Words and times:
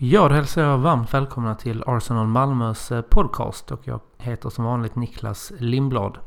Ja, 0.00 0.28
då 0.28 0.34
hälsar 0.34 0.62
jag 0.62 0.78
varmt 0.78 1.14
välkomna 1.14 1.54
till 1.54 1.84
Arsenal 1.86 2.26
Malmös 2.26 2.92
eh, 2.92 3.02
podcast 3.02 3.70
och 3.70 3.80
jag 3.84 4.00
heter 4.18 4.50
som 4.50 4.64
vanligt 4.64 4.96
Niklas 4.96 5.52
Lindblad. 5.58 6.18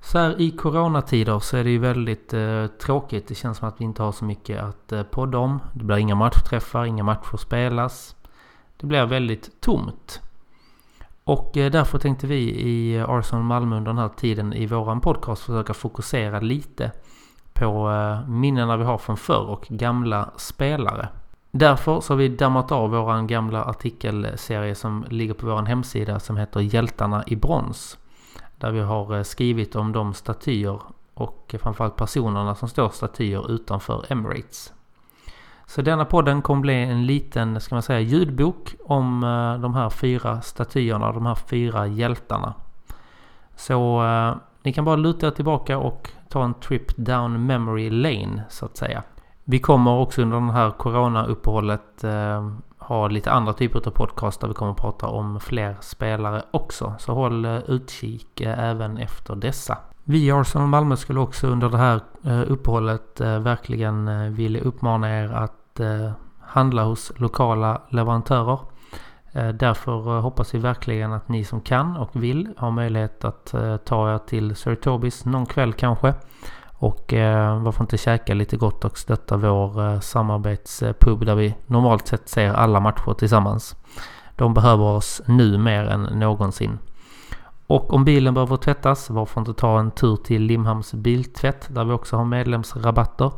Så 0.00 0.18
här 0.18 0.40
i 0.40 0.50
coronatider 0.50 1.38
så 1.38 1.56
är 1.56 1.64
det 1.64 1.70
ju 1.70 1.78
väldigt 1.78 2.34
eh, 2.34 2.66
tråkigt. 2.66 3.28
Det 3.28 3.34
känns 3.34 3.58
som 3.58 3.68
att 3.68 3.80
vi 3.80 3.84
inte 3.84 4.02
har 4.02 4.12
så 4.12 4.24
mycket 4.24 4.62
att 4.62 4.92
eh, 4.92 5.02
podda 5.02 5.38
om. 5.38 5.60
Det 5.72 5.84
blir 5.84 5.96
inga 5.96 6.14
matchträffar, 6.14 6.84
inga 6.84 7.02
matcher 7.02 7.36
spelas. 7.36 8.16
Det 8.76 8.86
blir 8.86 9.06
väldigt 9.06 9.60
tomt. 9.60 10.20
Och 11.24 11.56
eh, 11.56 11.70
därför 11.70 11.98
tänkte 11.98 12.26
vi 12.26 12.68
i 12.68 13.04
Arsenal 13.08 13.44
Malmö 13.44 13.76
under 13.76 13.90
den 13.90 13.98
här 13.98 14.08
tiden 14.08 14.52
i 14.52 14.66
våran 14.66 15.00
podcast 15.00 15.42
försöka 15.42 15.74
fokusera 15.74 16.40
lite 16.40 16.92
på 17.52 17.90
eh, 17.90 18.28
minnena 18.28 18.76
vi 18.76 18.84
har 18.84 18.98
från 18.98 19.16
förr 19.16 19.46
och 19.46 19.66
gamla 19.68 20.30
spelare. 20.36 21.08
Därför 21.50 22.00
så 22.00 22.12
har 22.12 22.18
vi 22.18 22.28
dammat 22.28 22.72
av 22.72 22.90
våran 22.90 23.26
gamla 23.26 23.64
artikelserie 23.64 24.74
som 24.74 25.04
ligger 25.10 25.34
på 25.34 25.46
vår 25.46 25.62
hemsida 25.62 26.20
som 26.20 26.36
heter 26.36 26.60
Hjältarna 26.60 27.24
i 27.26 27.36
brons. 27.36 27.98
Där 28.58 28.70
vi 28.70 28.80
har 28.80 29.16
eh, 29.16 29.22
skrivit 29.22 29.76
om 29.76 29.92
de 29.92 30.14
statyer 30.14 30.80
och 31.14 31.54
framförallt 31.60 31.96
personerna 31.96 32.54
som 32.54 32.68
står 32.68 32.88
statyer 32.88 33.50
utanför 33.50 34.04
Emirates. 34.08 34.72
Så 35.66 35.82
denna 35.82 36.04
podden 36.04 36.42
kommer 36.42 36.60
bli 36.60 36.74
en 36.74 37.06
liten, 37.06 37.60
ska 37.60 37.74
man 37.74 37.82
säga, 37.82 38.00
ljudbok 38.00 38.74
om 38.84 39.24
eh, 39.24 39.60
de 39.60 39.74
här 39.74 39.90
fyra 39.90 40.40
statyerna, 40.40 41.12
de 41.12 41.26
här 41.26 41.34
fyra 41.34 41.86
hjältarna. 41.86 42.54
Så 43.56 44.04
eh, 44.04 44.34
ni 44.62 44.72
kan 44.72 44.84
bara 44.84 44.96
luta 44.96 45.26
er 45.26 45.30
tillbaka 45.30 45.78
och 45.78 46.10
ta 46.28 46.44
en 46.44 46.54
trip 46.54 46.96
down 46.96 47.46
memory 47.46 47.90
lane 47.90 48.42
så 48.48 48.66
att 48.66 48.76
säga. 48.76 49.02
Vi 49.50 49.58
kommer 49.58 49.90
också 49.90 50.22
under 50.22 50.40
det 50.40 50.52
här 50.52 50.70
corona-uppehållet 50.70 52.04
eh, 52.04 52.50
ha 52.78 53.08
lite 53.08 53.32
andra 53.32 53.52
typer 53.52 53.78
av 53.86 53.90
podcast 53.90 54.40
där 54.40 54.48
vi 54.48 54.54
kommer 54.54 54.72
att 54.72 54.78
prata 54.78 55.06
om 55.06 55.40
fler 55.40 55.76
spelare 55.80 56.42
också. 56.50 56.94
Så 56.98 57.12
håll 57.14 57.44
eh, 57.44 57.56
utkik 57.56 58.40
eh, 58.40 58.58
även 58.58 58.98
efter 58.98 59.36
dessa. 59.36 59.78
Vi 60.04 60.26
i 60.26 60.30
Arsenal 60.32 60.68
Malmö 60.68 60.96
skulle 60.96 61.20
också 61.20 61.46
under 61.46 61.68
det 61.68 61.78
här 61.78 62.00
eh, 62.24 62.42
uppehållet 62.52 63.20
eh, 63.20 63.38
verkligen 63.38 64.08
eh, 64.08 64.30
vilja 64.30 64.62
uppmana 64.62 65.20
er 65.20 65.32
att 65.32 65.80
eh, 65.80 66.10
handla 66.40 66.84
hos 66.84 67.12
lokala 67.16 67.82
leverantörer. 67.88 68.58
Eh, 69.32 69.48
därför 69.48 70.20
hoppas 70.20 70.54
vi 70.54 70.58
verkligen 70.58 71.12
att 71.12 71.28
ni 71.28 71.44
som 71.44 71.60
kan 71.60 71.96
och 71.96 72.10
vill 72.12 72.54
har 72.56 72.70
möjlighet 72.70 73.24
att 73.24 73.54
ta 73.84 74.14
er 74.14 74.18
till 74.18 74.56
Sir 74.56 74.74
Tobis 74.74 75.24
någon 75.24 75.46
kväll 75.46 75.72
kanske. 75.72 76.14
Och 76.80 77.12
eh, 77.14 77.62
varför 77.62 77.84
inte 77.84 77.98
käka 77.98 78.34
lite 78.34 78.56
gott 78.56 78.84
och 78.84 78.98
stötta 78.98 79.36
vår 79.36 79.86
eh, 79.86 80.00
samarbetspub 80.00 81.26
där 81.26 81.34
vi 81.34 81.54
normalt 81.66 82.06
sett 82.06 82.28
ser 82.28 82.52
alla 82.52 82.80
matcher 82.80 83.14
tillsammans. 83.14 83.76
De 84.36 84.54
behöver 84.54 84.84
oss 84.84 85.22
nu 85.26 85.58
mer 85.58 85.84
än 85.84 86.02
någonsin. 86.02 86.78
Och 87.66 87.94
om 87.94 88.04
bilen 88.04 88.34
behöver 88.34 88.56
tvättas, 88.56 89.10
varför 89.10 89.40
inte 89.40 89.54
ta 89.54 89.78
en 89.78 89.90
tur 89.90 90.16
till 90.16 90.42
Limhamns 90.42 90.94
biltvätt 90.94 91.68
där 91.70 91.84
vi 91.84 91.92
också 91.92 92.16
har 92.16 92.24
medlemsrabatter. 92.24 93.30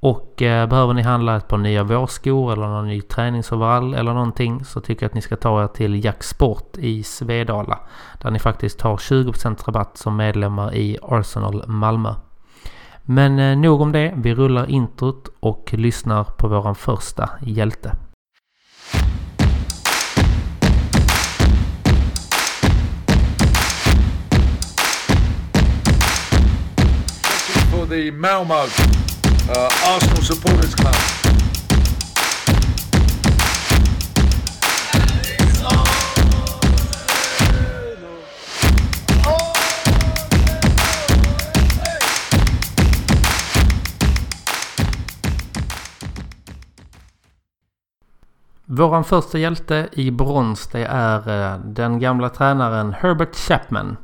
Och 0.00 0.42
eh, 0.42 0.68
behöver 0.68 0.94
ni 0.94 1.02
handla 1.02 1.36
ett 1.36 1.48
par 1.48 1.58
nya 1.58 1.82
vårskor 1.82 2.52
eller 2.52 2.66
någon 2.66 2.86
ny 2.86 3.00
träningsoverall 3.00 3.94
eller 3.94 4.14
någonting 4.14 4.64
så 4.64 4.80
tycker 4.80 5.02
jag 5.02 5.08
att 5.08 5.14
ni 5.14 5.22
ska 5.22 5.36
ta 5.36 5.62
er 5.62 5.66
till 5.66 6.04
Jack 6.04 6.22
Sport 6.22 6.78
i 6.78 7.02
Svedala. 7.02 7.78
Där 8.22 8.30
ni 8.30 8.38
faktiskt 8.38 8.80
har 8.80 8.96
20% 8.96 9.66
rabatt 9.66 9.96
som 9.96 10.16
medlemmar 10.16 10.74
i 10.74 10.98
Arsenal 11.02 11.64
Malmö. 11.66 12.14
Men 13.04 13.38
eh, 13.38 13.56
nog 13.56 13.80
om 13.80 13.92
det. 13.92 14.14
Vi 14.16 14.34
rullar 14.34 14.70
introt 14.70 15.28
och 15.40 15.70
lyssnar 15.72 16.24
på 16.24 16.48
våran 16.48 16.74
första 16.74 17.30
hjälte. 17.42 17.96
For 27.70 27.86
the 27.86 28.12
Malmo 28.12 28.54
uh, 28.54 28.60
eh, 29.50 29.96
Arsenal 29.96 30.22
Supporters 30.22 30.74
Club. 30.74 31.11
Våran 48.74 49.04
första 49.04 49.38
hjälte 49.38 49.88
i 49.92 50.10
brons 50.10 50.66
det 50.66 50.84
är 50.84 51.52
eh, 51.54 51.58
den 51.58 51.98
gamla 51.98 52.28
tränaren 52.28 52.92
Herbert 52.92 53.36
Chapman. 53.36 53.96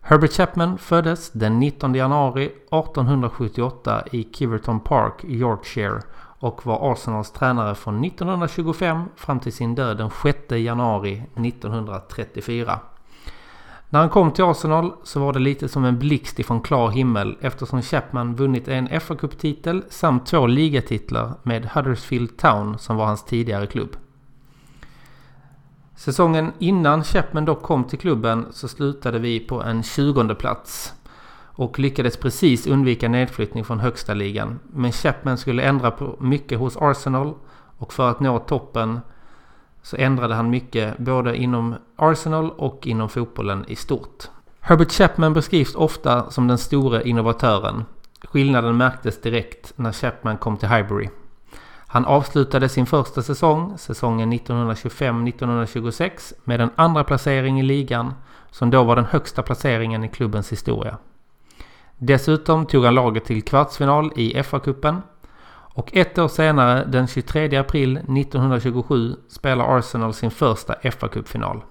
Herbert 0.00 0.32
Chapman 0.32 0.78
föddes 0.78 1.30
den 1.30 1.58
19 1.58 1.94
januari 1.94 2.44
1878 2.44 4.04
i 4.12 4.28
Kiverton 4.32 4.80
Park, 4.80 5.24
Yorkshire 5.24 6.00
och 6.38 6.66
var 6.66 6.92
Arsenals 6.92 7.32
tränare 7.32 7.74
från 7.74 8.04
1925 8.04 9.04
fram 9.16 9.40
till 9.40 9.52
sin 9.52 9.74
död 9.74 9.96
den 9.96 10.10
6 10.22 10.38
januari 10.50 11.22
1934. 11.36 12.78
När 13.96 14.00
han 14.00 14.10
kom 14.10 14.32
till 14.32 14.44
Arsenal 14.44 14.92
så 15.02 15.20
var 15.20 15.32
det 15.32 15.38
lite 15.38 15.68
som 15.68 15.84
en 15.84 15.98
blixt 15.98 16.38
ifrån 16.38 16.60
klar 16.60 16.90
himmel 16.90 17.36
eftersom 17.40 17.82
Chapman 17.82 18.34
vunnit 18.34 18.68
en 18.68 19.00
fa 19.00 19.14
titel 19.38 19.82
samt 19.88 20.26
två 20.26 20.46
ligatitlar 20.46 21.32
med 21.42 21.66
Huddersfield 21.66 22.36
Town 22.36 22.78
som 22.78 22.96
var 22.96 23.06
hans 23.06 23.24
tidigare 23.24 23.66
klubb. 23.66 23.96
Säsongen 25.94 26.52
innan 26.58 27.04
Chapman 27.04 27.44
dock 27.44 27.62
kom 27.62 27.84
till 27.84 27.98
klubben 27.98 28.46
så 28.50 28.68
slutade 28.68 29.18
vi 29.18 29.40
på 29.40 29.62
en 29.62 29.82
20 29.82 30.34
plats 30.34 30.94
och 31.40 31.78
lyckades 31.78 32.16
precis 32.16 32.66
undvika 32.66 33.08
nedflyttning 33.08 33.64
från 33.64 33.80
högsta 33.80 34.14
ligan. 34.14 34.58
Men 34.72 34.92
Chapman 34.92 35.38
skulle 35.38 35.62
ändra 35.62 35.90
på 35.90 36.16
mycket 36.20 36.58
hos 36.58 36.76
Arsenal 36.76 37.34
och 37.78 37.92
för 37.92 38.10
att 38.10 38.20
nå 38.20 38.38
toppen 38.38 39.00
så 39.86 39.96
ändrade 39.96 40.34
han 40.34 40.50
mycket 40.50 40.98
både 40.98 41.36
inom 41.36 41.74
Arsenal 41.96 42.50
och 42.50 42.86
inom 42.86 43.08
fotbollen 43.08 43.64
i 43.68 43.76
stort. 43.76 44.24
Herbert 44.60 44.92
Chapman 44.92 45.32
beskrivs 45.32 45.74
ofta 45.74 46.30
som 46.30 46.48
den 46.48 46.58
store 46.58 47.08
innovatören. 47.08 47.84
Skillnaden 48.24 48.76
märktes 48.76 49.20
direkt 49.20 49.72
när 49.76 49.92
Chapman 49.92 50.36
kom 50.36 50.56
till 50.56 50.68
Highbury. 50.68 51.08
Han 51.86 52.04
avslutade 52.04 52.68
sin 52.68 52.86
första 52.86 53.22
säsong, 53.22 53.78
säsongen 53.78 54.32
1925-1926, 54.32 56.32
med 56.44 56.60
en 56.60 56.70
andra 56.76 57.04
placering 57.04 57.60
i 57.60 57.62
ligan 57.62 58.14
som 58.50 58.70
då 58.70 58.84
var 58.84 58.96
den 58.96 59.04
högsta 59.04 59.42
placeringen 59.42 60.04
i 60.04 60.08
klubbens 60.08 60.52
historia. 60.52 60.98
Dessutom 61.98 62.66
tog 62.66 62.84
han 62.84 62.94
laget 62.94 63.24
till 63.24 63.42
kvartsfinal 63.42 64.12
i 64.16 64.42
FA-cupen 64.42 65.02
och 65.76 65.96
ett 65.96 66.18
år 66.18 66.28
senare, 66.28 66.84
den 66.84 67.06
23 67.06 67.56
april 67.56 67.96
1927, 67.96 69.16
spelar 69.28 69.78
Arsenal 69.78 70.14
sin 70.14 70.30
första 70.30 70.74
fa 70.90 71.08
Cup-final. 71.08 71.62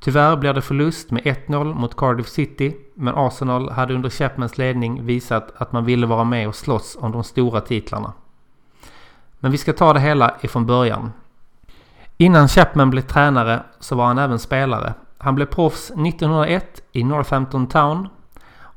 Tyvärr 0.00 0.36
blir 0.36 0.52
det 0.52 0.62
förlust 0.62 1.10
med 1.10 1.22
1-0 1.22 1.74
mot 1.74 1.96
Cardiff 1.96 2.28
City, 2.28 2.76
men 2.94 3.14
Arsenal 3.16 3.70
hade 3.70 3.94
under 3.94 4.10
Chapmans 4.10 4.58
ledning 4.58 5.06
visat 5.06 5.52
att 5.56 5.72
man 5.72 5.84
ville 5.84 6.06
vara 6.06 6.24
med 6.24 6.48
och 6.48 6.54
slåss 6.54 6.96
om 7.00 7.12
de 7.12 7.24
stora 7.24 7.60
titlarna. 7.60 8.12
Men 9.38 9.52
vi 9.52 9.58
ska 9.58 9.72
ta 9.72 9.92
det 9.92 10.00
hela 10.00 10.36
ifrån 10.40 10.66
början. 10.66 11.12
Innan 12.16 12.48
Chapman 12.48 12.90
blev 12.90 13.02
tränare 13.02 13.62
så 13.80 13.96
var 13.96 14.06
han 14.06 14.18
även 14.18 14.38
spelare. 14.38 14.94
Han 15.18 15.34
blev 15.34 15.46
proffs 15.46 15.90
1901 15.90 16.82
i 16.92 17.04
Northampton 17.04 17.66
Town 17.66 18.08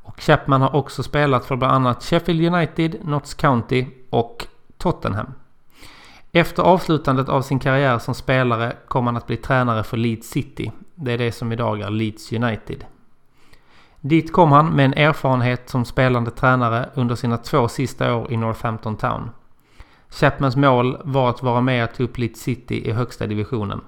och 0.02 0.20
Chapman 0.20 0.62
har 0.62 0.76
också 0.76 1.02
spelat 1.02 1.44
för 1.44 1.56
bland 1.56 1.74
annat 1.74 2.04
Sheffield 2.04 2.54
United, 2.54 2.96
Notts 3.04 3.34
County 3.34 3.86
och 4.10 4.46
Tottenham. 4.78 5.32
Efter 6.32 6.62
avslutandet 6.62 7.28
av 7.28 7.42
sin 7.42 7.58
karriär 7.58 7.98
som 7.98 8.14
spelare 8.14 8.76
kom 8.88 9.06
han 9.06 9.16
att 9.16 9.26
bli 9.26 9.36
tränare 9.36 9.84
för 9.84 9.96
Leeds 9.96 10.28
City. 10.28 10.72
Det 10.94 11.12
är 11.12 11.18
det 11.18 11.32
som 11.32 11.52
idag 11.52 11.80
är 11.80 11.90
Leeds 11.90 12.32
United. 12.32 12.84
Dit 14.00 14.32
kom 14.32 14.52
han 14.52 14.66
med 14.66 14.84
en 14.84 14.94
erfarenhet 14.94 15.68
som 15.68 15.84
spelande 15.84 16.30
tränare 16.30 16.88
under 16.94 17.14
sina 17.14 17.36
två 17.36 17.68
sista 17.68 18.14
år 18.14 18.32
i 18.32 18.36
Northampton 18.36 18.96
Town. 18.96 19.30
Chapmans 20.10 20.56
mål 20.56 20.98
var 21.04 21.30
att 21.30 21.42
vara 21.42 21.60
med 21.60 21.84
att 21.84 21.94
ta 21.94 22.02
upp 22.02 22.18
Leeds 22.18 22.40
City 22.40 22.88
i 22.88 22.92
högsta 22.92 23.26
divisionen. 23.26 23.80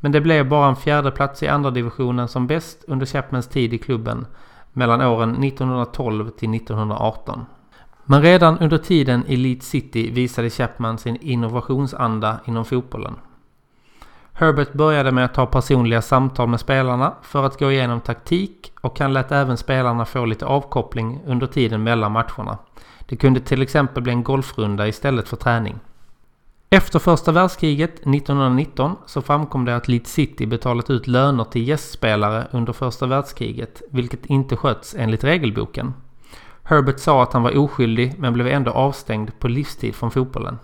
Men 0.00 0.12
det 0.12 0.20
blev 0.20 0.48
bara 0.48 0.68
en 0.68 0.76
fjärde 0.76 1.10
plats 1.10 1.42
i 1.42 1.48
andra 1.48 1.70
divisionen 1.70 2.28
som 2.28 2.46
bäst 2.46 2.84
under 2.88 3.06
Chapmans 3.06 3.48
tid 3.48 3.74
i 3.74 3.78
klubben 3.78 4.26
mellan 4.72 5.00
åren 5.00 5.44
1912 5.44 6.30
till 6.30 6.54
1918. 6.54 7.44
Men 8.04 8.22
redan 8.22 8.58
under 8.58 8.78
tiden 8.78 9.26
i 9.26 9.36
Leeds 9.36 9.68
City 9.68 10.10
visade 10.10 10.50
Chapman 10.50 10.98
sin 10.98 11.16
innovationsanda 11.20 12.40
inom 12.44 12.64
fotbollen. 12.64 13.14
Herbert 14.32 14.72
började 14.72 15.12
med 15.12 15.24
att 15.24 15.34
ta 15.34 15.46
personliga 15.46 16.02
samtal 16.02 16.48
med 16.48 16.60
spelarna 16.60 17.14
för 17.22 17.46
att 17.46 17.58
gå 17.58 17.72
igenom 17.72 18.00
taktik 18.00 18.72
och 18.80 18.98
han 18.98 19.12
lät 19.12 19.32
även 19.32 19.56
spelarna 19.56 20.04
få 20.04 20.24
lite 20.24 20.46
avkoppling 20.46 21.20
under 21.26 21.46
tiden 21.46 21.82
mellan 21.82 22.12
matcherna. 22.12 22.58
Det 23.06 23.16
kunde 23.16 23.40
till 23.40 23.62
exempel 23.62 24.02
bli 24.02 24.12
en 24.12 24.22
golfrunda 24.22 24.88
istället 24.88 25.28
för 25.28 25.36
träning. 25.36 25.78
Efter 26.70 26.98
första 26.98 27.32
världskriget 27.32 27.94
1919 27.94 28.96
så 29.06 29.22
framkom 29.22 29.64
det 29.64 29.76
att 29.76 29.88
Leeds 29.88 30.12
City 30.12 30.46
betalat 30.46 30.90
ut 30.90 31.06
löner 31.06 31.44
till 31.44 31.68
gästspelare 31.68 32.46
under 32.50 32.72
första 32.72 33.06
världskriget, 33.06 33.82
vilket 33.90 34.26
inte 34.26 34.56
sköts 34.56 34.94
enligt 34.98 35.24
regelboken. 35.24 35.94
Herbert 36.66 36.98
sa 36.98 37.22
att 37.22 37.32
han 37.32 37.42
var 37.42 37.58
oskyldig 37.58 38.14
men 38.18 38.32
blev 38.32 38.46
ändå 38.46 38.70
avstängd 38.70 39.38
på 39.38 39.48
livstid 39.48 39.94
från 39.94 40.10
fotbollen. 40.10 40.58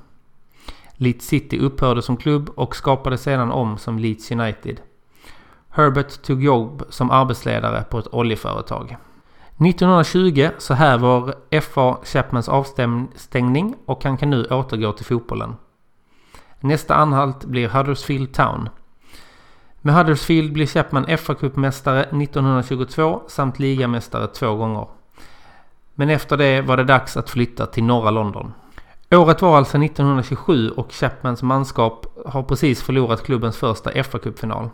Leeds 0.92 1.26
City 1.26 1.58
upphörde 1.58 2.02
som 2.02 2.16
klubb 2.16 2.50
och 2.56 2.76
skapade 2.76 3.18
sedan 3.18 3.50
om 3.50 3.78
som 3.78 3.98
Leeds 3.98 4.30
United. 4.30 4.80
Herbert 5.68 6.22
tog 6.22 6.42
jobb 6.42 6.82
som 6.88 7.10
arbetsledare 7.10 7.82
på 7.82 7.98
ett 7.98 8.14
oljeföretag. 8.14 8.96
1920 9.66 10.48
så 10.58 10.74
häver 10.74 11.34
FA 11.60 11.98
Chapmans 12.04 12.48
avstängning 12.48 13.74
och 13.84 14.04
han 14.04 14.16
kan 14.16 14.30
nu 14.30 14.44
återgå 14.44 14.92
till 14.92 15.06
fotbollen. 15.06 15.56
Nästa 16.60 16.94
anhalt 16.94 17.44
blir 17.44 17.68
Huddersfield 17.68 18.34
Town. 18.34 18.68
Med 19.80 19.94
Huddersfield 19.94 20.52
blir 20.52 20.66
Chapman 20.66 21.06
FA-cupmästare 21.06 22.00
1922 22.00 23.22
samt 23.28 23.58
ligamästare 23.58 24.26
två 24.26 24.54
gånger. 24.54 24.86
Men 26.00 26.10
efter 26.10 26.36
det 26.36 26.62
var 26.62 26.76
det 26.76 26.84
dags 26.84 27.16
att 27.16 27.30
flytta 27.30 27.66
till 27.66 27.84
norra 27.84 28.10
London. 28.10 28.52
Året 29.10 29.42
var 29.42 29.56
alltså 29.56 29.78
1927 29.78 30.70
och 30.70 30.92
Chapmans 30.92 31.42
manskap 31.42 32.06
har 32.26 32.42
precis 32.42 32.82
förlorat 32.82 33.22
klubbens 33.22 33.56
första 33.56 33.90
FA-cupfinal. 33.90 34.70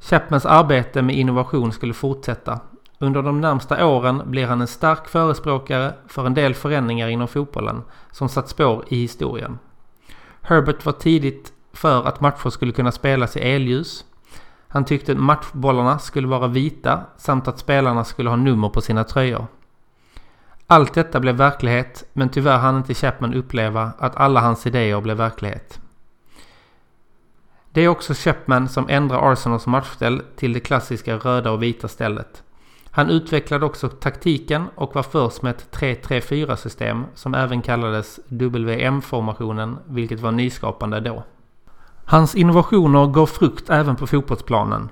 Chapmans 0.00 0.46
arbete 0.46 1.02
med 1.02 1.16
innovation 1.16 1.72
skulle 1.72 1.94
fortsätta. 1.94 2.60
Under 2.98 3.22
de 3.22 3.40
närmsta 3.40 3.86
åren 3.86 4.22
blir 4.24 4.46
han 4.46 4.60
en 4.60 4.66
stark 4.66 5.08
förespråkare 5.08 5.94
för 6.08 6.26
en 6.26 6.34
del 6.34 6.54
förändringar 6.54 7.08
inom 7.08 7.28
fotbollen 7.28 7.82
som 8.10 8.28
satt 8.28 8.48
spår 8.48 8.84
i 8.88 8.96
historien. 8.96 9.58
Herbert 10.42 10.86
var 10.86 10.92
tidigt 10.92 11.52
för 11.72 12.06
att 12.06 12.20
matcher 12.20 12.50
skulle 12.50 12.72
kunna 12.72 12.92
spelas 12.92 13.36
i 13.36 13.40
elljus. 13.40 14.04
Han 14.68 14.84
tyckte 14.84 15.14
matchbollarna 15.14 15.98
skulle 15.98 16.28
vara 16.28 16.46
vita 16.46 17.00
samt 17.16 17.48
att 17.48 17.58
spelarna 17.58 18.04
skulle 18.04 18.30
ha 18.30 18.36
nummer 18.36 18.68
på 18.68 18.80
sina 18.80 19.04
tröjor. 19.04 19.46
Allt 20.72 20.94
detta 20.94 21.20
blev 21.20 21.34
verklighet 21.34 22.04
men 22.12 22.28
tyvärr 22.28 22.58
hann 22.58 22.76
inte 22.76 22.94
Chapman 22.94 23.34
uppleva 23.34 23.92
att 23.98 24.16
alla 24.16 24.40
hans 24.40 24.66
idéer 24.66 25.00
blev 25.00 25.16
verklighet. 25.16 25.80
Det 27.70 27.80
är 27.80 27.88
också 27.88 28.14
Chapman 28.14 28.68
som 28.68 28.88
ändrar 28.88 29.32
Arsenals 29.32 29.66
matchställ 29.66 30.22
till 30.36 30.52
det 30.52 30.60
klassiska 30.60 31.16
röda 31.16 31.50
och 31.50 31.62
vita 31.62 31.88
stället. 31.88 32.42
Han 32.90 33.10
utvecklade 33.10 33.66
också 33.66 33.88
taktiken 33.88 34.66
och 34.74 34.94
var 34.94 35.02
först 35.02 35.42
med 35.42 35.50
ett 35.50 35.68
3-3-4 35.70 36.56
system 36.56 37.04
som 37.14 37.34
även 37.34 37.62
kallades 37.62 38.20
WM-formationen 38.28 39.78
vilket 39.86 40.20
var 40.20 40.32
nyskapande 40.32 41.00
då. 41.00 41.24
Hans 42.04 42.34
innovationer 42.34 43.06
gav 43.06 43.26
frukt 43.26 43.70
även 43.70 43.96
på 43.96 44.06
fotbollsplanen. 44.06 44.88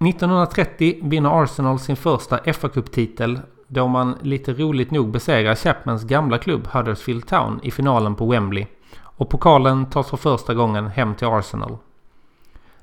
1930 0.00 0.98
vinner 1.02 1.42
Arsenal 1.42 1.78
sin 1.78 1.96
första 1.96 2.52
fa 2.52 2.68
Cup-titel 2.68 3.40
då 3.68 3.88
man 3.88 4.18
lite 4.22 4.52
roligt 4.52 4.90
nog 4.90 5.10
besegrar 5.10 5.54
Chapmans 5.54 6.04
gamla 6.04 6.38
klubb 6.38 6.66
Huddersfield 6.66 7.26
Town 7.26 7.60
i 7.62 7.70
finalen 7.70 8.14
på 8.14 8.26
Wembley 8.26 8.66
och 9.02 9.28
pokalen 9.28 9.86
tas 9.86 10.10
för 10.10 10.16
första 10.16 10.54
gången 10.54 10.86
hem 10.86 11.14
till 11.14 11.26
Arsenal. 11.26 11.76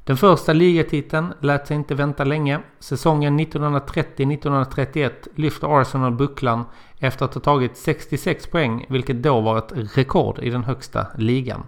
Den 0.04 0.18
första 0.18 0.54
ligatiteln 0.54 1.34
lät 1.40 1.68
sig 1.68 1.78
inte 1.78 1.96
vänta 1.96 2.24
länge. 2.24 2.60
Säsongen 2.80 3.40
1930-1931 3.40 5.12
lyfter 5.36 5.82
Arsenal 5.82 6.12
bucklan 6.12 6.66
efter 7.00 7.26
att 7.26 7.34
ha 7.34 7.42
tagit 7.42 7.78
66 7.78 8.48
poäng, 8.48 8.86
vilket 8.90 9.24
då 9.24 9.42
var 9.42 9.58
ett 9.58 9.98
rekord 9.98 10.40
i 10.40 10.50
den 10.50 10.64
högsta 10.64 11.08
ligan. 11.18 11.64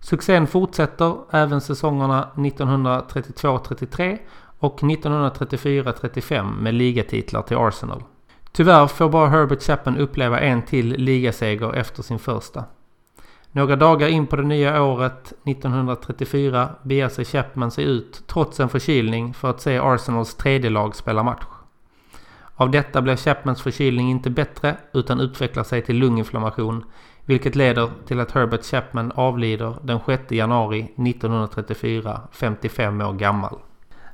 Succén 0.00 0.46
fortsätter 0.46 1.16
även 1.30 1.60
säsongerna 1.60 2.28
1932-33 2.34 4.18
och 4.58 4.80
1934-35 4.80 6.60
med 6.60 6.74
ligatitlar 6.74 7.42
till 7.42 7.56
Arsenal. 7.56 8.02
Tyvärr 8.56 8.86
får 8.86 9.08
bara 9.08 9.28
Herbert 9.28 9.62
Chapman 9.62 9.98
uppleva 9.98 10.40
en 10.40 10.62
till 10.62 10.88
ligaseger 10.88 11.72
efter 11.72 12.02
sin 12.02 12.18
första. 12.18 12.64
Några 13.52 13.76
dagar 13.76 14.08
in 14.08 14.26
på 14.26 14.36
det 14.36 14.42
nya 14.42 14.82
året 14.82 15.32
1934 15.44 16.68
beger 16.82 17.08
sig 17.08 17.24
Chapman 17.24 17.70
sig 17.70 17.84
ut 17.84 18.22
trots 18.26 18.60
en 18.60 18.68
förkylning 18.68 19.34
för 19.34 19.50
att 19.50 19.60
se 19.60 19.78
Arsenals 19.78 20.34
tredje 20.34 20.70
lag 20.70 20.96
spela 20.96 21.22
match. 21.22 21.44
Av 22.54 22.70
detta 22.70 23.02
blir 23.02 23.16
Chapmans 23.16 23.62
förkylning 23.62 24.10
inte 24.10 24.30
bättre 24.30 24.76
utan 24.92 25.20
utvecklar 25.20 25.64
sig 25.64 25.82
till 25.82 25.96
lunginflammation 25.96 26.84
vilket 27.24 27.56
leder 27.56 27.90
till 28.06 28.20
att 28.20 28.32
Herbert 28.32 28.64
Chapman 28.64 29.12
avlider 29.14 29.74
den 29.82 30.00
6 30.06 30.32
januari 30.32 30.80
1934, 30.80 32.20
55 32.32 33.00
år 33.00 33.12
gammal. 33.12 33.58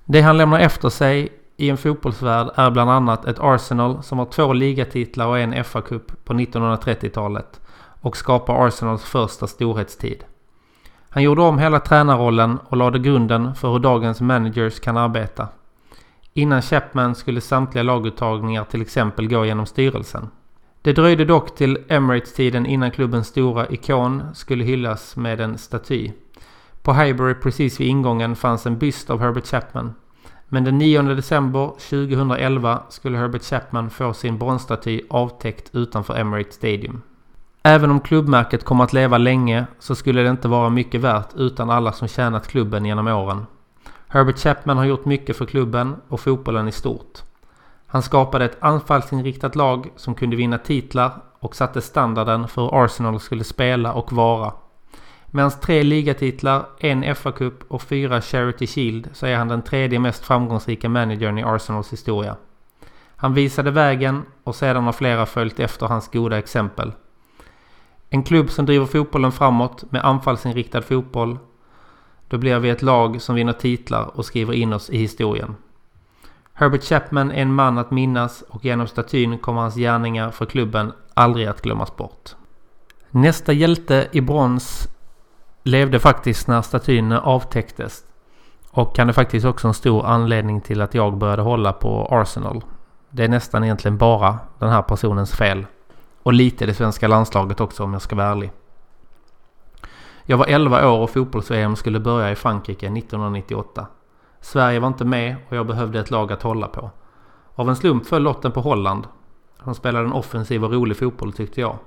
Det 0.05 0.21
han 0.21 0.37
lämnar 0.37 0.59
efter 0.59 0.89
sig 0.89 1.42
i 1.57 1.71
en 1.71 1.77
fotbollsvärld 1.77 2.51
är 2.55 2.71
bland 2.71 2.91
annat 2.91 3.25
ett 3.25 3.41
Arsenal 3.41 4.03
som 4.03 4.19
har 4.19 4.27
två 4.27 4.53
ligatitlar 4.53 5.27
och 5.27 5.39
en 5.39 5.55
FA-cup 5.55 6.25
på 6.25 6.33
1930-talet 6.33 7.61
och 8.01 8.17
skapar 8.17 8.67
Arsenals 8.67 9.05
första 9.05 9.47
storhetstid. 9.47 10.25
Han 11.09 11.23
gjorde 11.23 11.43
om 11.43 11.59
hela 11.59 11.81
tränarrollen 11.81 12.59
och 12.69 12.77
lade 12.77 12.99
grunden 12.99 13.55
för 13.55 13.73
hur 13.73 13.79
dagens 13.79 14.21
managers 14.21 14.81
kan 14.81 14.97
arbeta. 14.97 15.49
Innan 16.33 16.63
Chapman 16.63 17.15
skulle 17.15 17.41
samtliga 17.41 17.83
laguttagningar 17.83 18.65
till 18.65 18.83
exempel 18.83 19.29
gå 19.29 19.47
genom 19.47 19.67
styrelsen. 19.67 20.29
Det 20.83 20.93
dröjde 20.93 21.25
dock 21.25 21.55
till 21.55 21.79
Emirates-tiden 21.89 22.67
innan 22.67 22.91
klubbens 22.91 23.27
stora 23.27 23.67
ikon 23.69 24.23
skulle 24.35 24.65
hyllas 24.65 25.17
med 25.17 25.41
en 25.41 25.59
staty. 25.59 26.13
På 26.83 26.93
Highbury 26.93 27.35
precis 27.35 27.81
vid 27.81 27.89
ingången 27.89 28.37
fanns 28.37 28.67
en 28.67 28.79
byst 28.79 29.11
av 29.11 29.21
Herbert 29.21 29.47
Chapman. 29.47 29.95
Men 30.55 30.65
den 30.65 30.79
9 30.79 31.03
december 31.03 31.67
2011 31.67 32.83
skulle 32.89 33.19
Herbert 33.19 33.43
Chapman 33.43 33.91
få 33.91 34.13
sin 34.13 34.39
bronsstaty 34.39 35.01
avtäckt 35.11 35.71
utanför 35.73 36.15
Emirates 36.15 36.55
Stadium. 36.55 37.03
Även 37.63 37.91
om 37.91 38.01
klubbmärket 38.01 38.65
kommer 38.65 38.85
att 38.85 38.93
leva 38.93 39.19
länge 39.19 39.67
så 39.79 39.95
skulle 39.95 40.23
det 40.23 40.31
inte 40.31 40.49
vara 40.49 40.71
mycket 40.71 41.01
värt 41.01 41.29
utan 41.35 41.71
alla 41.71 41.93
som 41.93 42.09
tjänat 42.09 42.49
klubben 42.49 42.85
genom 42.85 43.09
åren. 43.09 43.47
Herbert 44.09 44.39
Chapman 44.39 44.77
har 44.77 44.85
gjort 44.85 45.05
mycket 45.05 45.37
för 45.37 45.47
klubben 45.47 45.97
och 46.09 46.21
fotbollen 46.21 46.69
i 46.69 46.73
stort. 46.73 47.23
Han 47.87 48.03
skapade 48.03 48.45
ett 48.45 48.57
anfallsinriktat 48.61 49.57
lag 49.57 49.93
som 49.97 50.15
kunde 50.15 50.37
vinna 50.37 50.59
titlar 50.59 51.13
och 51.39 51.57
satte 51.57 51.81
standarden 51.81 52.49
för 52.49 52.63
hur 52.63 52.85
Arsenal 52.85 53.21
skulle 53.21 53.45
spela 53.45 53.93
och 53.93 54.13
vara. 54.13 54.53
Med 55.35 55.45
hans 55.45 55.61
tre 55.61 55.83
ligatitlar, 55.83 56.67
en 56.79 57.05
FA-cup 57.05 57.65
och 57.69 57.83
fyra 57.83 58.21
Charity 58.21 58.67
Shield 58.67 59.09
så 59.13 59.27
är 59.27 59.37
han 59.37 59.49
den 59.49 59.63
tredje 59.63 59.99
mest 59.99 60.25
framgångsrika 60.25 60.89
managern 60.89 61.39
i 61.39 61.43
Arsenals 61.43 61.93
historia. 61.93 62.37
Han 63.17 63.35
visade 63.35 63.71
vägen 63.71 64.23
och 64.45 64.55
sedan 64.55 64.85
har 64.85 64.93
flera 64.93 65.27
följt 65.27 65.61
efter 65.61 65.87
hans 65.87 66.09
goda 66.09 66.39
exempel. 66.39 66.93
En 68.11 68.23
klubb 68.23 68.51
som 68.51 68.67
driver 68.67 68.87
fotbollen 68.87 69.33
framåt 69.33 69.85
med 69.93 70.05
anfallsinriktad 70.05 70.83
fotboll. 70.83 71.39
Då 72.29 72.39
blir 72.39 72.59
vi 72.59 72.71
ett 72.71 72.83
lag 72.83 73.23
som 73.23 73.35
vinner 73.35 73.53
titlar 73.53 74.17
och 74.17 74.25
skriver 74.25 74.53
in 74.53 74.73
oss 74.73 74.91
i 74.91 74.99
historien. 74.99 75.55
Herbert 76.53 76.85
Chapman 76.85 77.31
är 77.31 77.43
en 77.43 77.55
man 77.55 77.79
att 77.79 77.91
minnas 77.91 78.45
och 78.49 78.65
genom 78.65 78.87
statyn 78.87 79.39
kommer 79.39 79.61
hans 79.61 79.77
gärningar 79.77 80.31
för 80.31 80.47
klubben 80.47 80.93
aldrig 81.15 81.47
att 81.47 81.63
glömmas 81.63 81.97
bort. 81.97 82.35
Nästa 83.11 83.53
hjälte 83.53 84.09
i 84.13 84.21
brons 84.21 84.89
levde 85.63 85.99
faktiskt 85.99 86.49
när 86.49 86.63
statyn 86.63 87.13
avtäcktes. 87.13 88.05
Och 88.71 88.99
han 88.99 89.09
är 89.09 89.13
faktiskt 89.13 89.47
också 89.47 89.69
en 89.69 89.75
stor 89.75 90.07
anledning 90.07 90.61
till 90.61 90.81
att 90.81 90.95
jag 90.95 91.17
började 91.17 91.43
hålla 91.43 91.73
på 91.73 92.09
Arsenal. 92.11 92.65
Det 93.11 93.25
är 93.25 93.29
nästan 93.29 93.65
egentligen 93.65 93.99
bara 93.99 94.39
den 94.59 94.69
här 94.69 94.83
personens 94.83 95.33
fel. 95.33 95.67
Och 96.23 96.33
lite 96.33 96.67
det 96.67 96.75
svenska 96.75 97.09
landslaget 97.09 97.61
också 97.61 97.85
om 97.85 97.93
jag 97.93 98.03
ska 98.03 98.17
vara 98.17 98.27
ärlig. 98.27 98.53
Jag 100.25 100.37
var 100.37 100.47
11 100.47 100.91
år 100.91 100.99
och 100.99 101.11
fotbolls-VM 101.11 101.77
skulle 101.77 102.01
börja 102.01 102.31
i 102.31 102.35
Frankrike 102.35 102.87
1998. 102.87 103.87
Sverige 104.41 104.81
var 104.81 104.89
inte 104.89 105.05
med 105.05 105.37
och 105.49 105.57
jag 105.57 105.67
behövde 105.67 106.01
ett 106.01 106.11
lag 106.11 106.33
att 106.33 106.43
hålla 106.43 106.67
på. 106.67 106.91
Av 107.55 107.69
en 107.69 107.77
slump 107.77 108.07
föll 108.07 108.23
lotten 108.23 108.53
på 108.53 108.61
Holland. 108.61 109.07
De 109.65 109.75
spelade 109.75 110.07
en 110.07 110.13
offensiv 110.13 110.65
och 110.65 110.73
rolig 110.73 110.97
fotboll 110.97 111.33
tyckte 111.33 111.61
jag. 111.61 111.79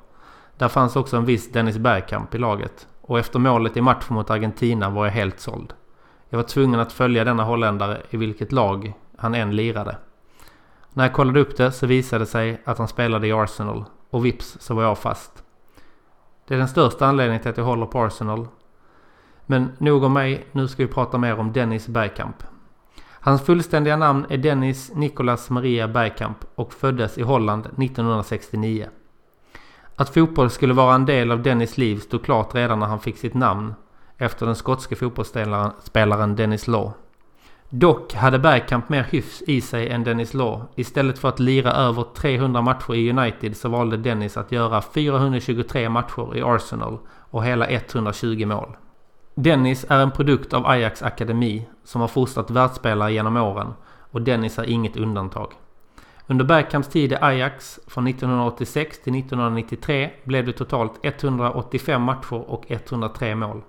Där 0.57 0.67
fanns 0.67 0.95
också 0.95 1.17
en 1.17 1.25
viss 1.25 1.51
Dennis 1.51 1.77
Bergkamp 1.77 2.35
i 2.35 2.37
laget. 2.37 2.87
Och 3.07 3.19
efter 3.19 3.39
målet 3.39 3.77
i 3.77 3.81
matchen 3.81 4.15
mot 4.15 4.29
Argentina 4.29 4.89
var 4.89 5.05
jag 5.05 5.13
helt 5.13 5.39
såld. 5.39 5.73
Jag 6.29 6.37
var 6.37 6.43
tvungen 6.43 6.79
att 6.79 6.91
följa 6.91 7.23
denna 7.23 7.43
holländare 7.43 8.01
i 8.09 8.17
vilket 8.17 8.51
lag 8.51 8.93
han 9.17 9.35
än 9.35 9.55
lirade. 9.55 9.97
När 10.93 11.03
jag 11.03 11.13
kollade 11.13 11.39
upp 11.39 11.57
det 11.57 11.71
så 11.71 11.87
visade 11.87 12.21
det 12.21 12.27
sig 12.27 12.61
att 12.65 12.77
han 12.77 12.87
spelade 12.87 13.27
i 13.27 13.31
Arsenal 13.31 13.85
och 14.09 14.25
vips 14.25 14.57
så 14.59 14.73
var 14.75 14.83
jag 14.83 14.97
fast. 14.97 15.43
Det 16.47 16.53
är 16.53 16.57
den 16.57 16.67
största 16.67 17.05
anledningen 17.05 17.41
till 17.41 17.51
att 17.51 17.57
jag 17.57 17.65
håller 17.65 17.85
på 17.85 17.99
Arsenal. 17.99 18.47
Men 19.45 19.71
nog 19.77 20.03
om 20.03 20.13
mig, 20.13 20.45
nu 20.51 20.67
ska 20.67 20.83
vi 20.83 20.93
prata 20.93 21.17
mer 21.17 21.39
om 21.39 21.53
Dennis 21.53 21.87
Bergkamp. 21.87 22.43
Hans 23.01 23.41
fullständiga 23.41 23.97
namn 23.97 24.25
är 24.29 24.37
Dennis 24.37 24.91
Nicolas 24.95 25.49
Maria 25.49 25.87
Bergkamp 25.87 26.37
och 26.55 26.73
föddes 26.73 27.17
i 27.17 27.21
Holland 27.21 27.65
1969. 27.65 28.87
Att 29.97 30.13
fotboll 30.13 30.49
skulle 30.49 30.73
vara 30.73 30.95
en 30.95 31.05
del 31.05 31.31
av 31.31 31.41
Dennis 31.41 31.77
liv 31.77 31.97
stod 31.99 32.23
klart 32.23 32.55
redan 32.55 32.79
när 32.79 32.87
han 32.87 32.99
fick 32.99 33.17
sitt 33.17 33.33
namn 33.33 33.73
efter 34.17 34.45
den 34.45 34.55
skotske 34.55 34.95
fotbollsspelaren 34.95 36.35
Dennis 36.35 36.67
Law. 36.67 36.91
Dock 37.69 38.13
hade 38.13 38.39
Bergkamp 38.39 38.89
mer 38.89 39.03
hyfs 39.03 39.41
i 39.41 39.61
sig 39.61 39.89
än 39.89 40.03
Dennis 40.03 40.33
Law. 40.33 40.61
Istället 40.75 41.19
för 41.19 41.29
att 41.29 41.39
lira 41.39 41.71
över 41.71 42.05
300 42.15 42.61
matcher 42.61 42.95
i 42.95 43.09
United 43.09 43.57
så 43.57 43.69
valde 43.69 43.97
Dennis 43.97 44.37
att 44.37 44.51
göra 44.51 44.81
423 44.81 45.89
matcher 45.89 46.37
i 46.37 46.41
Arsenal 46.41 46.97
och 47.29 47.45
hela 47.45 47.67
120 47.67 48.45
mål. 48.45 48.77
Dennis 49.35 49.85
är 49.89 49.99
en 49.99 50.11
produkt 50.11 50.53
av 50.53 50.65
Ajax 50.65 51.03
akademi 51.03 51.67
som 51.83 52.01
har 52.01 52.07
fostrat 52.07 52.51
världsspelare 52.51 53.13
genom 53.13 53.37
åren 53.37 53.73
och 54.11 54.21
Dennis 54.21 54.59
är 54.59 54.63
inget 54.63 54.97
undantag. 54.97 55.47
Under 56.27 56.45
Bergkamps 56.45 56.87
tid 56.87 57.11
i 57.11 57.17
Ajax 57.21 57.79
från 57.87 58.07
1986 58.07 58.99
till 58.99 59.19
1993 59.19 60.09
blev 60.23 60.45
det 60.45 60.53
totalt 60.53 60.93
185 61.01 62.01
matcher 62.01 62.33
och 62.33 62.71
103 62.71 63.35
mål. 63.35 63.61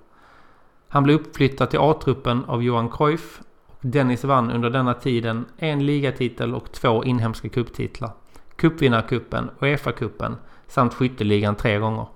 Han 0.89 1.03
blev 1.03 1.17
uppflyttad 1.17 1.71
till 1.71 1.79
A-truppen 1.79 2.45
av 2.45 2.63
Johan 2.63 2.91
Cruyff 2.91 3.41
och 3.67 3.77
Dennis 3.81 4.25
vann 4.25 4.51
under 4.51 4.71
denna 4.71 4.95
tiden 4.95 5.45
en 5.57 5.87
ligatitel 5.87 6.55
och 6.55 6.73
två 6.73 7.05
inhemska 7.05 7.49
kupptitlar. 7.49 8.11
Cupvinnarcupen, 8.57 9.51
Uefa-cupen 9.61 10.35
samt 10.67 10.95
skytteligan 10.95 11.55
tre 11.55 11.79
gånger. 11.79 12.07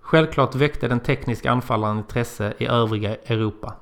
Självklart 0.00 0.54
väckte 0.54 0.88
den 0.88 1.00
tekniska 1.00 1.50
anfallaren 1.50 1.98
intresse 1.98 2.54
i 2.58 2.66
övriga 2.66 3.14
Europa. 3.14 3.74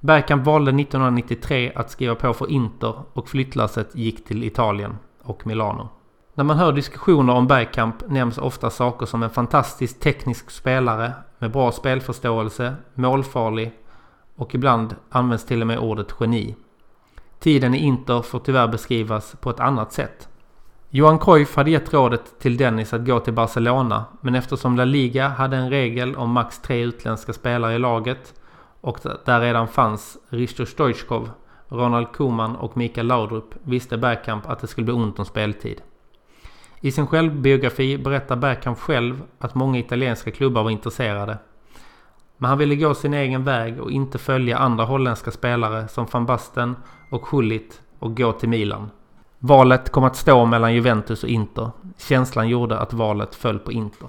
Bergkamp 0.00 0.46
valde 0.46 0.70
1993 0.70 1.72
att 1.74 1.90
skriva 1.90 2.14
på 2.14 2.34
för 2.34 2.50
Inter 2.50 2.94
och 3.12 3.28
flyttlasset 3.28 3.94
gick 3.94 4.24
till 4.24 4.44
Italien 4.44 4.98
och 5.22 5.46
Milano. 5.46 5.88
När 6.34 6.44
man 6.44 6.56
hör 6.56 6.72
diskussioner 6.72 7.34
om 7.34 7.46
Bergkamp 7.46 8.08
nämns 8.08 8.38
ofta 8.38 8.70
saker 8.70 9.06
som 9.06 9.22
en 9.22 9.30
fantastisk 9.30 10.00
teknisk 10.00 10.50
spelare 10.50 11.12
med 11.38 11.50
bra 11.50 11.72
spelförståelse, 11.72 12.74
målfarlig 12.94 13.72
och 14.36 14.54
ibland 14.54 14.96
används 15.10 15.44
till 15.44 15.60
och 15.60 15.66
med 15.66 15.78
ordet 15.78 16.14
geni. 16.20 16.56
Tiden 17.38 17.74
i 17.74 17.78
Inter 17.78 18.22
får 18.22 18.38
tyvärr 18.38 18.68
beskrivas 18.68 19.36
på 19.40 19.50
ett 19.50 19.60
annat 19.60 19.92
sätt. 19.92 20.28
Johan 20.90 21.18
Cruyff 21.18 21.56
hade 21.56 21.70
gett 21.70 21.92
rådet 21.92 22.38
till 22.38 22.56
Dennis 22.56 22.92
att 22.92 23.06
gå 23.06 23.20
till 23.20 23.32
Barcelona 23.32 24.04
men 24.20 24.34
eftersom 24.34 24.76
La 24.76 24.84
Liga 24.84 25.28
hade 25.28 25.56
en 25.56 25.70
regel 25.70 26.16
om 26.16 26.30
max 26.30 26.58
tre 26.58 26.82
utländska 26.82 27.32
spelare 27.32 27.74
i 27.74 27.78
laget 27.78 28.34
och 28.80 28.98
där 29.24 29.40
redan 29.40 29.68
fanns 29.68 30.18
Risto 30.28 30.66
Stoichkov, 30.66 31.30
Ronald 31.68 32.12
Koeman 32.12 32.56
och 32.56 32.76
Mikael 32.76 33.06
Laudrup 33.06 33.54
visste 33.62 33.98
Bergkamp 33.98 34.46
att 34.46 34.60
det 34.60 34.66
skulle 34.66 34.84
bli 34.84 34.94
ont 34.94 35.18
om 35.18 35.24
speltid. 35.24 35.82
I 36.80 36.92
sin 36.92 37.06
självbiografi 37.06 37.98
berättar 37.98 38.36
Bergkamp 38.36 38.78
själv 38.78 39.22
att 39.38 39.54
många 39.54 39.78
italienska 39.78 40.30
klubbar 40.30 40.62
var 40.62 40.70
intresserade. 40.70 41.38
Men 42.36 42.48
han 42.48 42.58
ville 42.58 42.76
gå 42.76 42.94
sin 42.94 43.14
egen 43.14 43.44
väg 43.44 43.80
och 43.80 43.90
inte 43.90 44.18
följa 44.18 44.58
andra 44.58 44.84
holländska 44.84 45.30
spelare 45.30 45.88
som 45.88 46.06
van 46.12 46.26
Basten 46.26 46.76
och 47.10 47.26
Hullit 47.26 47.80
och 47.98 48.16
gå 48.16 48.32
till 48.32 48.48
Milan. 48.48 48.90
Valet 49.38 49.90
kom 49.90 50.04
att 50.04 50.16
stå 50.16 50.46
mellan 50.46 50.74
Juventus 50.74 51.22
och 51.22 51.28
Inter. 51.28 51.70
Känslan 51.98 52.48
gjorde 52.48 52.78
att 52.78 52.92
valet 52.92 53.34
föll 53.34 53.58
på 53.58 53.72
Inter. 53.72 54.08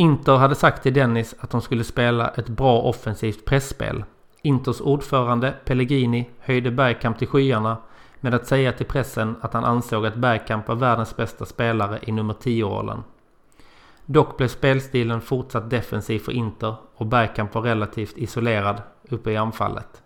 Inter 0.00 0.36
hade 0.36 0.54
sagt 0.54 0.82
till 0.82 0.94
Dennis 0.94 1.34
att 1.40 1.50
de 1.50 1.60
skulle 1.60 1.84
spela 1.84 2.28
ett 2.28 2.48
bra 2.48 2.80
offensivt 2.80 3.44
pressspel. 3.44 4.04
Inters 4.42 4.80
ordförande 4.80 5.54
Pellegrini 5.64 6.30
höjde 6.38 6.70
Bergkamp 6.70 7.18
till 7.18 7.28
skyarna 7.28 7.76
med 8.20 8.34
att 8.34 8.46
säga 8.46 8.72
till 8.72 8.86
pressen 8.86 9.36
att 9.40 9.52
han 9.52 9.64
ansåg 9.64 10.06
att 10.06 10.14
Bergkamp 10.14 10.68
var 10.68 10.74
världens 10.74 11.16
bästa 11.16 11.44
spelare 11.46 11.98
i 12.02 12.12
nummer 12.12 12.34
10-rollen. 12.34 13.02
Dock 14.06 14.36
blev 14.36 14.48
spelstilen 14.48 15.20
fortsatt 15.20 15.70
defensiv 15.70 16.18
för 16.18 16.32
Inter 16.32 16.74
och 16.94 17.06
Bergkamp 17.06 17.54
var 17.54 17.62
relativt 17.62 18.18
isolerad 18.18 18.82
uppe 19.10 19.30
i 19.30 19.36
anfallet. 19.36 20.02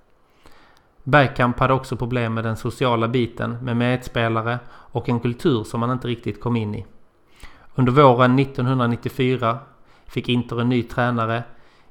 Bergkamp 1.02 1.58
hade 1.58 1.74
också 1.74 1.96
problem 1.96 2.34
med 2.34 2.44
den 2.44 2.56
sociala 2.56 3.08
biten 3.08 3.58
med 3.62 3.76
medspelare 3.76 4.58
och 4.68 5.08
en 5.08 5.20
kultur 5.20 5.64
som 5.64 5.82
han 5.82 5.90
inte 5.90 6.08
riktigt 6.08 6.40
kom 6.40 6.56
in 6.56 6.74
i. 6.74 6.86
Under 7.74 7.92
våren 7.92 8.38
1994 8.38 9.58
fick 10.06 10.28
Inter 10.28 10.60
en 10.60 10.68
ny 10.68 10.82
tränare, 10.82 11.42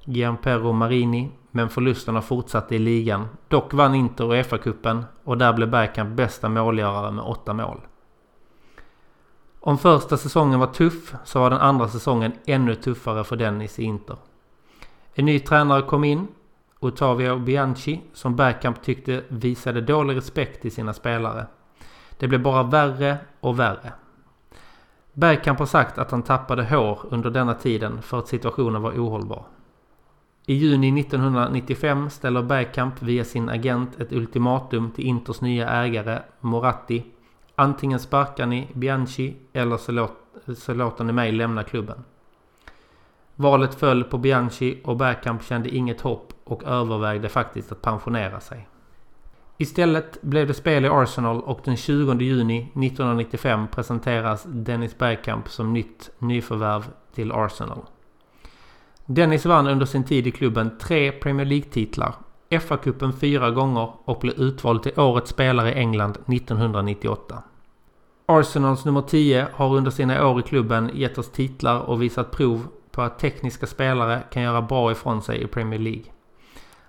Gianpero 0.05 0.71
Marini, 0.71 1.31
men 1.51 1.69
förlusterna 1.69 2.21
fortsatte 2.21 2.75
i 2.75 2.79
ligan. 2.79 3.27
Dock 3.47 3.73
vann 3.73 3.95
Inter 3.95 4.33
Uefa-cupen 4.33 5.03
och 5.23 5.37
där 5.37 5.53
blev 5.53 5.69
Bergkamp 5.69 6.15
bästa 6.15 6.49
målgörare 6.49 7.11
med 7.11 7.23
åtta 7.23 7.53
mål. 7.53 7.81
Om 9.59 9.77
första 9.77 10.17
säsongen 10.17 10.59
var 10.59 10.67
tuff 10.67 11.15
så 11.23 11.39
var 11.39 11.49
den 11.49 11.59
andra 11.59 11.87
säsongen 11.87 12.31
ännu 12.45 12.75
tuffare 12.75 13.23
för 13.23 13.35
Dennis 13.35 13.79
i 13.79 13.83
Inter. 13.83 14.17
En 15.13 15.25
ny 15.25 15.39
tränare 15.39 15.81
kom 15.81 16.03
in, 16.03 16.27
Ottavio 16.79 17.39
Bianchi, 17.39 18.01
som 18.13 18.35
Bergkamp 18.35 18.81
tyckte 18.81 19.23
visade 19.27 19.81
dålig 19.81 20.15
respekt 20.17 20.61
till 20.61 20.71
sina 20.71 20.93
spelare. 20.93 21.45
Det 22.17 22.27
blev 22.27 22.41
bara 22.41 22.63
värre 22.63 23.17
och 23.39 23.59
värre. 23.59 23.93
Bergkamp 25.13 25.59
har 25.59 25.65
sagt 25.65 25.97
att 25.97 26.11
han 26.11 26.23
tappade 26.23 26.63
hår 26.63 26.99
under 27.09 27.29
denna 27.29 27.53
tiden 27.53 28.01
för 28.01 28.19
att 28.19 28.27
situationen 28.27 28.81
var 28.81 28.91
ohållbar. 28.91 29.45
I 30.45 30.53
juni 30.53 30.99
1995 30.99 32.09
ställer 32.09 32.43
Bergkamp 32.43 33.01
via 33.01 33.23
sin 33.23 33.49
agent 33.49 33.99
ett 33.99 34.11
ultimatum 34.11 34.91
till 34.91 35.05
Inters 35.05 35.41
nya 35.41 35.69
ägare 35.69 36.19
Moratti. 36.39 37.03
Antingen 37.55 37.99
sparkar 37.99 38.45
ni 38.45 38.67
Bianchi 38.73 39.35
eller 39.53 39.77
så, 39.77 39.91
låt, 39.91 40.17
så 40.57 40.73
låter 40.73 41.03
ni 41.03 41.13
mig 41.13 41.31
lämna 41.31 41.63
klubben. 41.63 42.03
Valet 43.35 43.75
föll 43.75 44.03
på 44.03 44.17
Bianchi 44.17 44.81
och 44.83 44.97
Bergkamp 44.97 45.43
kände 45.43 45.75
inget 45.75 46.01
hopp 46.01 46.33
och 46.43 46.63
övervägde 46.63 47.29
faktiskt 47.29 47.71
att 47.71 47.81
pensionera 47.81 48.39
sig. 48.39 48.67
Istället 49.63 50.21
blev 50.21 50.47
det 50.47 50.53
spel 50.53 50.85
i 50.85 50.89
Arsenal 50.89 51.41
och 51.41 51.59
den 51.63 51.77
20 51.77 52.13
juni 52.13 52.57
1995 52.57 53.67
presenteras 53.67 54.43
Dennis 54.47 54.97
Bergkamp 54.97 55.49
som 55.49 55.73
nytt 55.73 56.09
nyförvärv 56.19 56.83
till 57.15 57.31
Arsenal. 57.31 57.79
Dennis 59.05 59.45
vann 59.45 59.67
under 59.67 59.85
sin 59.85 60.03
tid 60.03 60.27
i 60.27 60.31
klubben 60.31 60.77
tre 60.77 61.11
Premier 61.11 61.45
League-titlar, 61.45 62.15
FA-cupen 62.49 63.11
fyra 63.11 63.51
gånger 63.51 63.89
och 64.05 64.19
blev 64.19 64.33
utvald 64.33 64.83
till 64.83 64.99
Årets 64.99 65.29
spelare 65.29 65.73
i 65.73 65.75
England 65.75 66.17
1998. 66.27 67.43
Arsenals 68.25 68.85
nummer 68.85 69.01
10 69.01 69.47
har 69.53 69.75
under 69.75 69.91
sina 69.91 70.27
år 70.27 70.39
i 70.39 70.43
klubben 70.43 70.91
gett 70.93 71.17
oss 71.17 71.31
titlar 71.31 71.79
och 71.79 72.01
visat 72.01 72.31
prov 72.31 72.67
på 72.91 73.01
att 73.01 73.19
tekniska 73.19 73.67
spelare 73.67 74.23
kan 74.31 74.43
göra 74.43 74.61
bra 74.61 74.91
ifrån 74.91 75.21
sig 75.21 75.43
i 75.43 75.47
Premier 75.47 75.79
League. 75.79 76.12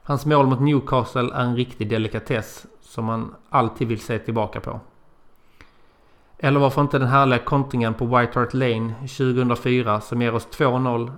Hans 0.07 0.27
mål 0.27 0.47
mot 0.47 0.61
Newcastle 0.61 1.35
är 1.35 1.41
en 1.41 1.57
riktig 1.57 1.89
delikatess 1.89 2.67
som 2.81 3.05
man 3.05 3.35
alltid 3.51 3.89
vill 3.89 4.01
se 4.01 4.19
tillbaka 4.19 4.61
på. 4.61 4.81
Eller 6.39 6.61
varför 6.61 6.81
inte 6.81 6.99
den 6.99 7.09
härliga 7.09 7.39
kontringen 7.39 7.95
på 7.95 8.07
White 8.07 8.39
Hart 8.39 8.55
Lane 8.55 8.95
2004 8.95 10.01
som 10.01 10.23
ger 10.23 10.35
oss 10.35 10.49
2-0 10.49 11.13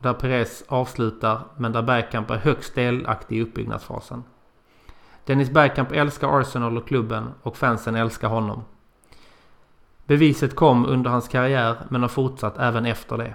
där 0.00 0.12
Perez 0.12 0.64
avslutar 0.68 1.40
men 1.56 1.72
där 1.72 1.82
Bergkamp 1.82 2.30
är 2.30 2.36
högst 2.36 2.74
delaktig 2.74 3.36
i 3.38 3.42
uppbyggnadsfasen. 3.42 4.24
Dennis 5.24 5.50
Bergkamp 5.50 5.92
älskar 5.92 6.40
Arsenal 6.40 6.76
och 6.76 6.88
klubben 6.88 7.32
och 7.42 7.56
fansen 7.56 7.94
älskar 7.94 8.28
honom. 8.28 8.64
Beviset 10.06 10.56
kom 10.56 10.86
under 10.86 11.10
hans 11.10 11.28
karriär 11.28 11.76
men 11.88 12.02
har 12.02 12.08
fortsatt 12.08 12.58
även 12.58 12.86
efter 12.86 13.16
det. 13.16 13.34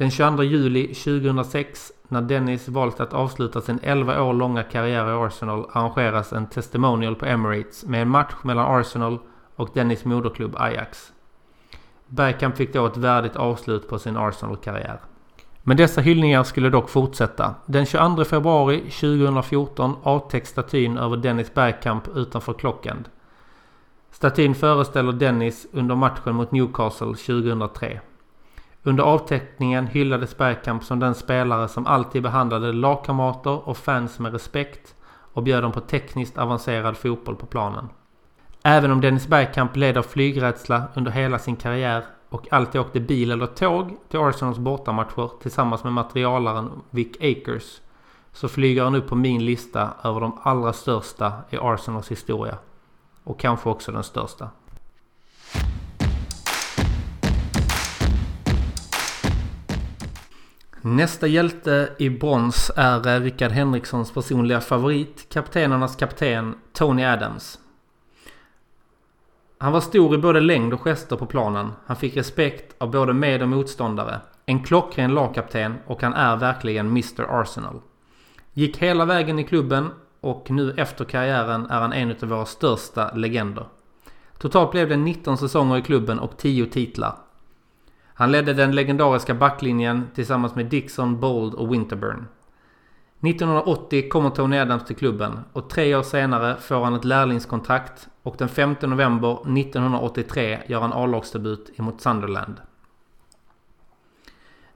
Den 0.00 0.10
22 0.10 0.42
juli 0.42 0.94
2006 0.94 1.92
när 2.08 2.22
Dennis 2.22 2.68
valt 2.68 3.00
att 3.00 3.12
avsluta 3.12 3.60
sin 3.60 3.80
11 3.82 4.22
år 4.22 4.34
långa 4.34 4.62
karriär 4.62 5.08
i 5.08 5.26
Arsenal 5.26 5.66
arrangeras 5.72 6.32
en 6.32 6.46
testimonial 6.46 7.16
på 7.16 7.26
Emirates 7.26 7.84
med 7.84 8.02
en 8.02 8.08
match 8.08 8.34
mellan 8.42 8.80
Arsenal 8.80 9.18
och 9.56 9.70
Dennis 9.74 10.04
moderklubb 10.04 10.56
Ajax. 10.56 11.12
Bergkamp 12.06 12.56
fick 12.56 12.72
då 12.72 12.86
ett 12.86 12.96
värdigt 12.96 13.36
avslut 13.36 13.88
på 13.88 13.98
sin 13.98 14.16
Arsenal-karriär. 14.16 15.00
Men 15.62 15.76
dessa 15.76 16.00
hyllningar 16.00 16.44
skulle 16.44 16.70
dock 16.70 16.90
fortsätta. 16.90 17.54
Den 17.66 17.86
22 17.86 18.24
februari 18.24 18.80
2014 18.80 19.96
avtäcks 20.02 20.48
statyn 20.50 20.98
över 20.98 21.16
Dennis 21.16 21.54
Bergkamp 21.54 22.08
utanför 22.16 22.52
Klockend. 22.52 23.08
Statyn 24.10 24.54
föreställer 24.54 25.12
Dennis 25.12 25.66
under 25.72 25.94
matchen 25.94 26.34
mot 26.34 26.52
Newcastle 26.52 27.06
2003. 27.06 28.00
Under 28.82 29.04
avteckningen 29.04 29.86
hyllades 29.86 30.36
Bergkamp 30.36 30.84
som 30.84 30.98
den 30.98 31.14
spelare 31.14 31.68
som 31.68 31.86
alltid 31.86 32.22
behandlade 32.22 32.72
lagkamrater 32.72 33.68
och 33.68 33.76
fans 33.76 34.18
med 34.18 34.32
respekt 34.32 34.94
och 35.32 35.42
bjöd 35.42 35.62
dem 35.62 35.72
på 35.72 35.80
tekniskt 35.80 36.38
avancerad 36.38 36.96
fotboll 36.96 37.36
på 37.36 37.46
planen. 37.46 37.88
Även 38.62 38.90
om 38.90 39.00
Dennis 39.00 39.26
Bergkamp 39.26 39.76
led 39.76 39.98
av 39.98 40.02
flygrädsla 40.02 40.82
under 40.94 41.10
hela 41.10 41.38
sin 41.38 41.56
karriär 41.56 42.04
och 42.28 42.52
alltid 42.52 42.80
åkte 42.80 43.00
bil 43.00 43.30
eller 43.30 43.46
tåg 43.46 43.96
till 44.08 44.20
Arsenals 44.20 44.58
bortamatcher 44.58 45.30
tillsammans 45.42 45.84
med 45.84 45.92
materialaren 45.92 46.70
Vic 46.90 47.16
Akers 47.20 47.80
så 48.32 48.48
flyger 48.48 48.84
han 48.84 48.94
upp 48.94 49.08
på 49.08 49.14
min 49.14 49.44
lista 49.44 49.90
över 50.04 50.20
de 50.20 50.38
allra 50.42 50.72
största 50.72 51.32
i 51.50 51.56
Arsenals 51.56 52.10
historia. 52.10 52.58
Och 53.24 53.40
kanske 53.40 53.68
också 53.68 53.92
den 53.92 54.02
största. 54.02 54.48
Nästa 60.82 61.26
hjälte 61.26 61.92
i 61.98 62.10
brons 62.10 62.70
är 62.76 63.08
eh, 63.08 63.20
Rickard 63.20 63.50
Henrikssons 63.50 64.14
personliga 64.14 64.60
favorit, 64.60 65.26
kaptenernas 65.28 65.96
kapten 65.96 66.54
Tony 66.72 67.04
Adams. 67.04 67.58
Han 69.58 69.72
var 69.72 69.80
stor 69.80 70.14
i 70.14 70.18
både 70.18 70.40
längd 70.40 70.74
och 70.74 70.80
gester 70.80 71.16
på 71.16 71.26
planen. 71.26 71.72
Han 71.86 71.96
fick 71.96 72.16
respekt 72.16 72.74
av 72.78 72.90
både 72.90 73.12
med 73.12 73.42
och 73.42 73.48
motståndare. 73.48 74.20
En 74.46 74.64
klockren 74.64 75.14
lagkapten 75.14 75.76
och 75.86 76.02
han 76.02 76.14
är 76.14 76.36
verkligen 76.36 76.86
Mr 76.86 77.40
Arsenal. 77.40 77.80
Gick 78.52 78.76
hela 78.76 79.04
vägen 79.04 79.38
i 79.38 79.44
klubben 79.44 79.90
och 80.20 80.50
nu 80.50 80.74
efter 80.76 81.04
karriären 81.04 81.70
är 81.70 81.80
han 81.80 81.92
en 81.92 82.10
av 82.10 82.28
våra 82.28 82.46
största 82.46 83.14
legender. 83.14 83.66
Totalt 84.38 84.70
blev 84.70 84.88
det 84.88 84.96
19 84.96 85.38
säsonger 85.38 85.76
i 85.76 85.82
klubben 85.82 86.18
och 86.18 86.36
10 86.36 86.66
titlar. 86.66 87.16
Han 88.20 88.32
ledde 88.32 88.54
den 88.54 88.74
legendariska 88.74 89.34
backlinjen 89.34 90.10
tillsammans 90.14 90.54
med 90.54 90.66
Dixon, 90.66 91.20
Bold 91.20 91.54
och 91.54 91.72
Winterburn. 91.72 92.26
1980 93.20 94.08
kommer 94.08 94.30
Tony 94.30 94.58
Adams 94.58 94.84
till 94.84 94.96
klubben 94.96 95.40
och 95.52 95.70
tre 95.70 95.94
år 95.94 96.02
senare 96.02 96.56
får 96.56 96.84
han 96.84 96.94
ett 96.94 97.04
lärlingskontrakt 97.04 98.08
och 98.22 98.34
den 98.38 98.48
5 98.48 98.76
november 98.82 99.32
1983 99.32 100.58
gör 100.66 100.80
han 100.80 100.92
A-lagsdebut 100.92 101.70
emot 101.78 102.00
Sunderland. 102.00 102.54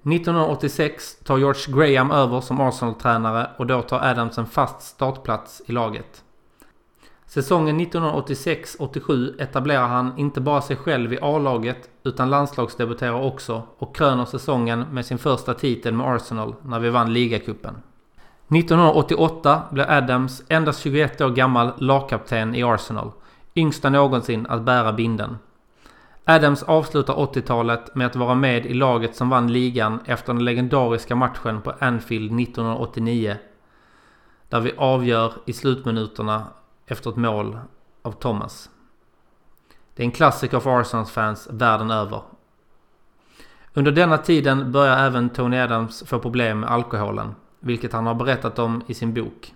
1986 0.02 1.16
tar 1.24 1.38
George 1.38 1.76
Graham 1.76 2.10
över 2.10 2.40
som 2.40 2.60
Arsenal-tränare 2.60 3.50
och 3.56 3.66
då 3.66 3.82
tar 3.82 4.00
Adams 4.00 4.38
en 4.38 4.46
fast 4.46 4.82
startplats 4.82 5.62
i 5.66 5.72
laget. 5.72 6.24
Säsongen 7.34 7.80
1986-87 7.80 9.42
etablerar 9.42 9.86
han 9.86 10.18
inte 10.18 10.40
bara 10.40 10.60
sig 10.60 10.76
själv 10.76 11.12
i 11.12 11.18
A-laget 11.22 11.90
utan 12.04 12.30
landslagsdebuterar 12.30 13.22
också 13.22 13.62
och 13.78 13.96
kröner 13.96 14.24
säsongen 14.24 14.80
med 14.80 15.06
sin 15.06 15.18
första 15.18 15.54
titel 15.54 15.94
med 15.94 16.06
Arsenal 16.06 16.54
när 16.62 16.80
vi 16.80 16.90
vann 16.90 17.12
ligacupen. 17.12 17.74
1988 18.48 19.62
blir 19.70 19.90
Adams 19.90 20.42
endast 20.48 20.80
21 20.80 21.20
år 21.20 21.30
gammal 21.30 21.72
lagkapten 21.78 22.54
i 22.54 22.62
Arsenal, 22.62 23.10
yngsta 23.54 23.90
någonsin 23.90 24.46
att 24.46 24.62
bära 24.62 24.92
binden. 24.92 25.38
Adams 26.24 26.62
avslutar 26.62 27.14
80-talet 27.14 27.94
med 27.94 28.06
att 28.06 28.16
vara 28.16 28.34
med 28.34 28.66
i 28.66 28.74
laget 28.74 29.16
som 29.16 29.30
vann 29.30 29.52
ligan 29.52 30.00
efter 30.04 30.32
den 30.32 30.44
legendariska 30.44 31.16
matchen 31.16 31.62
på 31.62 31.72
Anfield 31.78 32.40
1989. 32.40 33.36
Där 34.48 34.60
vi 34.60 34.72
avgör 34.76 35.32
i 35.44 35.52
slutminuterna 35.52 36.42
efter 36.86 37.10
ett 37.10 37.16
mål 37.16 37.58
av 38.02 38.12
Thomas. 38.12 38.70
Det 39.94 40.02
är 40.02 40.04
en 40.04 40.12
klassiker 40.12 40.60
för 40.60 40.80
Arsenals 40.80 41.10
fans 41.10 41.48
världen 41.50 41.90
över. 41.90 42.22
Under 43.72 43.92
denna 43.92 44.18
tiden 44.18 44.72
börjar 44.72 45.06
även 45.06 45.30
Tony 45.30 45.58
Adams 45.58 46.04
få 46.06 46.18
problem 46.18 46.60
med 46.60 46.70
alkoholen, 46.70 47.34
vilket 47.60 47.92
han 47.92 48.06
har 48.06 48.14
berättat 48.14 48.58
om 48.58 48.82
i 48.86 48.94
sin 48.94 49.14
bok. 49.14 49.54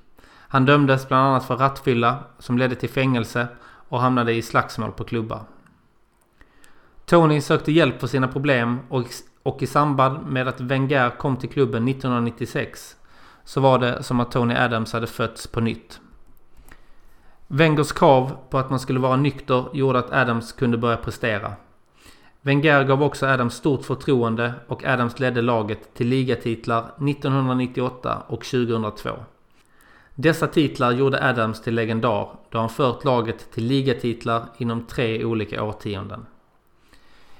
Han 0.50 0.66
dömdes 0.66 1.08
bland 1.08 1.26
annat 1.26 1.44
för 1.44 1.56
rattfylla 1.56 2.18
som 2.38 2.58
ledde 2.58 2.75
till 2.75 2.88
fängelse 2.88 3.47
och 3.88 4.00
hamnade 4.00 4.35
i 4.35 4.42
slagsmål 4.42 4.92
på 4.92 5.04
klubbar. 5.04 5.42
Tony 7.04 7.40
sökte 7.40 7.73
hjälp 7.73 8.00
för 8.00 8.06
sina 8.06 8.28
problem 8.28 8.78
och, 8.88 9.04
och 9.42 9.62
i 9.62 9.66
samband 9.66 10.26
med 10.26 10.49
att 10.49 10.61
Wenger 10.61 11.11
kom 11.11 11.37
till 11.37 11.49
klubben 11.49 11.88
1996 11.88 12.97
så 13.44 13.61
var 13.61 13.78
det 13.78 14.02
som 14.02 14.20
att 14.20 14.32
Tony 14.32 14.54
Adams 14.54 14.92
hade 14.92 15.06
fötts 15.06 15.47
på 15.47 15.61
nytt. 15.61 16.00
Wengers 17.50 17.92
krav 17.92 18.36
på 18.50 18.58
att 18.58 18.70
man 18.70 18.80
skulle 18.80 19.00
vara 19.00 19.16
nykter 19.16 19.64
gjorde 19.72 19.98
att 19.98 20.12
Adams 20.12 20.52
kunde 20.52 20.78
börja 20.78 20.96
prestera. 20.96 21.52
Wenger 22.40 22.84
gav 22.84 23.02
också 23.02 23.26
Adams 23.26 23.54
stort 23.54 23.84
förtroende 23.84 24.54
och 24.66 24.84
Adams 24.84 25.18
ledde 25.18 25.42
laget 25.42 25.94
till 25.94 26.08
ligatitlar 26.08 26.80
1998 26.80 28.22
och 28.26 28.44
2002. 28.44 29.10
Dessa 30.14 30.46
titlar 30.46 30.92
gjorde 30.92 31.28
Adams 31.28 31.62
till 31.62 31.74
legendar 31.74 32.28
då 32.50 32.58
han 32.58 32.68
fört 32.68 33.04
laget 33.04 33.52
till 33.52 33.64
ligatitlar 33.64 34.42
inom 34.58 34.87
tre 34.87 35.24
olika 35.24 35.62
årtionden. 35.62 36.26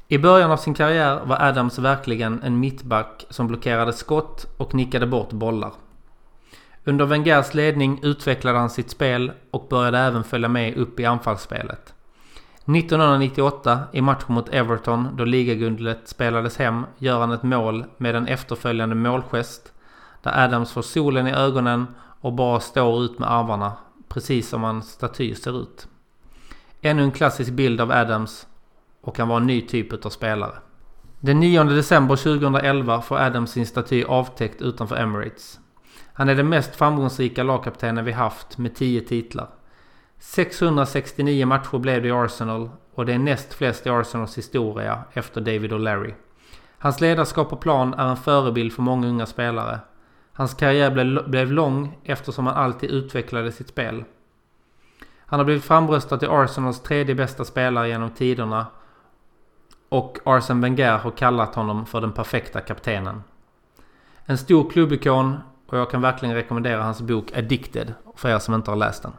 I 0.09 0.18
början 0.18 0.51
av 0.51 0.57
sin 0.57 0.75
karriär 0.75 1.21
var 1.25 1.42
Adams 1.42 1.79
verkligen 1.79 2.42
en 2.42 2.61
mittback 2.61 3.27
som 3.31 3.47
blockerade 3.47 3.92
skott 3.92 4.47
och 4.57 4.75
nickade 4.75 5.07
bort 5.07 5.33
bollar. 5.33 5.73
Under 6.88 7.07
Wengers 7.07 7.55
ledning 7.55 8.01
utvecklade 8.03 8.59
han 8.59 8.70
sitt 8.70 8.90
spel 8.90 9.33
och 9.51 9.66
började 9.70 9.98
även 9.98 10.24
följa 10.24 10.48
med 10.48 10.77
upp 10.77 11.01
i 11.01 11.05
anfallsspelet. 11.05 11.94
1998 12.57 13.81
i 13.92 14.01
matchen 14.01 14.35
mot 14.35 14.48
Everton 14.48 15.09
då 15.16 15.24
ligaguldet 15.24 16.09
spelades 16.09 16.57
hem 16.57 16.87
gör 16.98 17.20
han 17.20 17.33
ett 17.33 17.42
mål 17.42 17.85
med 17.96 18.14
en 18.14 18.27
efterföljande 18.27 18.94
målgest 18.94 19.72
där 20.22 20.44
Adams 20.44 20.72
får 20.72 20.83
solen 20.83 21.27
i 21.27 21.33
ögonen 21.33 21.87
och 22.20 22.33
bara 22.33 22.61
står 22.61 23.05
ut 23.05 23.18
med 23.18 23.33
armarna 23.33 23.72
precis 24.09 24.48
som 24.48 24.62
hans 24.62 24.90
staty 24.90 25.35
ser 25.35 25.62
ut. 25.62 25.88
Ännu 26.83 27.03
en 27.03 27.12
klassisk 27.12 27.53
bild 27.53 27.81
av 27.81 27.92
Adams 27.92 28.46
och 29.01 29.18
han 29.18 29.29
var 29.29 29.37
en 29.37 29.46
ny 29.46 29.61
typ 29.61 30.07
av 30.07 30.11
spelare. 30.11 30.55
Den 31.20 31.40
9 31.40 31.64
december 31.64 32.16
2011 32.16 33.03
får 33.03 33.18
Adams 33.18 33.51
sin 33.51 33.66
staty 33.66 34.05
avtäckt 34.05 34.62
utanför 34.62 34.96
Emirates. 34.96 35.61
Han 36.19 36.29
är 36.29 36.35
den 36.35 36.49
mest 36.49 36.77
framgångsrika 36.77 37.43
lagkaptenen 37.43 38.05
vi 38.05 38.13
haft 38.13 38.59
med 38.59 38.75
10 38.75 39.01
titlar. 39.01 39.49
669 40.19 41.47
matcher 41.47 41.79
blev 41.79 42.03
det 42.03 42.09
i 42.09 42.13
Arsenal 42.13 42.71
och 42.95 43.07
det 43.07 43.13
är 43.13 43.19
näst 43.19 43.55
flest 43.55 43.87
i 43.87 43.91
Arsenals 43.91 44.39
historia 44.39 45.05
efter 45.13 45.41
David 45.41 45.73
O'Larry. 45.73 46.15
Hans 46.79 47.01
ledarskap 47.01 47.51
på 47.51 47.57
plan 47.57 47.95
är 47.95 48.09
en 48.09 48.17
förebild 48.17 48.73
för 48.73 48.83
många 48.83 49.09
unga 49.09 49.27
spelare. 49.27 49.81
Hans 50.33 50.55
karriär 50.55 50.91
blev, 50.91 51.31
blev 51.31 51.53
lång 51.53 51.99
eftersom 52.05 52.47
han 52.47 52.57
alltid 52.57 52.91
utvecklade 52.91 53.53
sitt 53.53 53.69
spel. 53.69 54.05
Han 55.19 55.41
har 55.41 55.45
blivit 55.45 55.65
framröstad 55.65 56.19
till 56.19 56.31
Arsenals 56.31 56.83
tredje 56.83 57.15
bästa 57.15 57.45
spelare 57.45 57.89
genom 57.89 58.11
tiderna 58.11 58.67
och 59.89 60.19
Arsene 60.25 60.63
Wenger 60.63 60.99
har 60.99 61.11
kallat 61.11 61.55
honom 61.55 61.87
för 61.87 62.01
den 62.01 62.13
perfekta 62.13 62.61
kaptenen. 62.61 63.23
En 64.25 64.39
stor 64.39 64.71
klubbikon 64.71 65.37
och 65.69 65.79
jag 65.79 65.91
kan 65.91 66.01
verkligen 66.01 66.35
rekommendera 66.35 66.83
hans 66.83 67.01
bok 67.01 67.33
Addicted 67.37 67.95
för 68.17 68.29
er 68.29 68.39
som 68.39 68.55
inte 68.55 68.71
har 68.71 68.77
läst 68.77 69.03
den. 69.03 69.13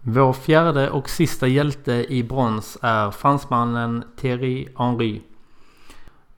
Vår 0.00 0.32
fjärde 0.32 0.90
och 0.90 1.10
sista 1.10 1.46
hjälte 1.46 1.92
i 1.92 2.22
brons 2.22 2.78
är 2.82 3.10
fransmannen 3.10 4.04
Thierry 4.16 4.68
Henry. 4.76 5.22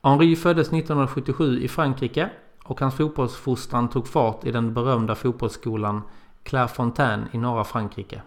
Henry 0.02 0.36
föddes 0.36 0.66
1977 0.66 1.60
i 1.60 1.68
Frankrike 1.68 2.30
och 2.64 2.80
hans 2.80 2.94
fotbollsfostran 2.94 3.88
tog 3.88 4.08
fart 4.08 4.44
i 4.44 4.52
den 4.52 4.74
berömda 4.74 5.14
fotbollsskolan 5.14 6.02
Clairefontaine 6.42 7.28
i 7.32 7.38
norra 7.38 7.64
Frankrike. 7.64 8.22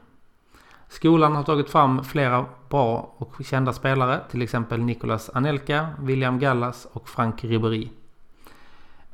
Skolan 0.90 1.36
har 1.36 1.44
tagit 1.44 1.70
fram 1.70 2.04
flera 2.04 2.46
bra 2.70 3.14
och 3.18 3.36
kända 3.46 3.74
spelare, 3.74 4.22
till 4.32 4.42
exempel 4.42 4.80
Nicolas 4.80 5.30
Anelka, 5.34 5.88
William 6.00 6.40
Gallas 6.40 6.88
och 6.94 7.10
Frank 7.10 7.44
Ribéry. 7.44 7.90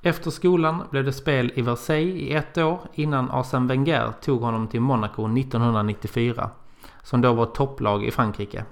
Efter 0.01 0.31
skolan 0.31 0.83
blev 0.89 1.05
det 1.05 1.13
spel 1.13 1.51
i 1.55 1.61
Versailles 1.61 2.15
i 2.15 2.33
ett 2.33 2.57
år 2.57 2.79
innan 2.93 3.29
Arsène 3.29 3.67
Wenger 3.67 4.13
tog 4.21 4.41
honom 4.41 4.67
till 4.67 4.81
Monaco 4.81 5.37
1994, 5.37 6.49
som 7.03 7.21
då 7.21 7.33
var 7.33 7.43
ett 7.43 7.55
topplag 7.55 8.05
i 8.05 8.11
Frankrike. 8.11 8.65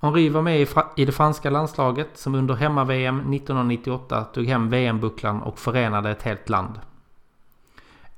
Henri 0.00 0.28
var 0.28 0.42
med 0.42 0.68
i 0.96 1.04
det 1.04 1.12
franska 1.12 1.50
landslaget 1.50 2.08
som 2.14 2.34
under 2.34 2.54
hemma-VM 2.54 3.20
1998 3.20 4.24
tog 4.24 4.46
hem 4.46 4.70
VM-bucklan 4.70 5.42
och 5.42 5.58
förenade 5.58 6.10
ett 6.10 6.22
helt 6.22 6.48
land. 6.48 6.80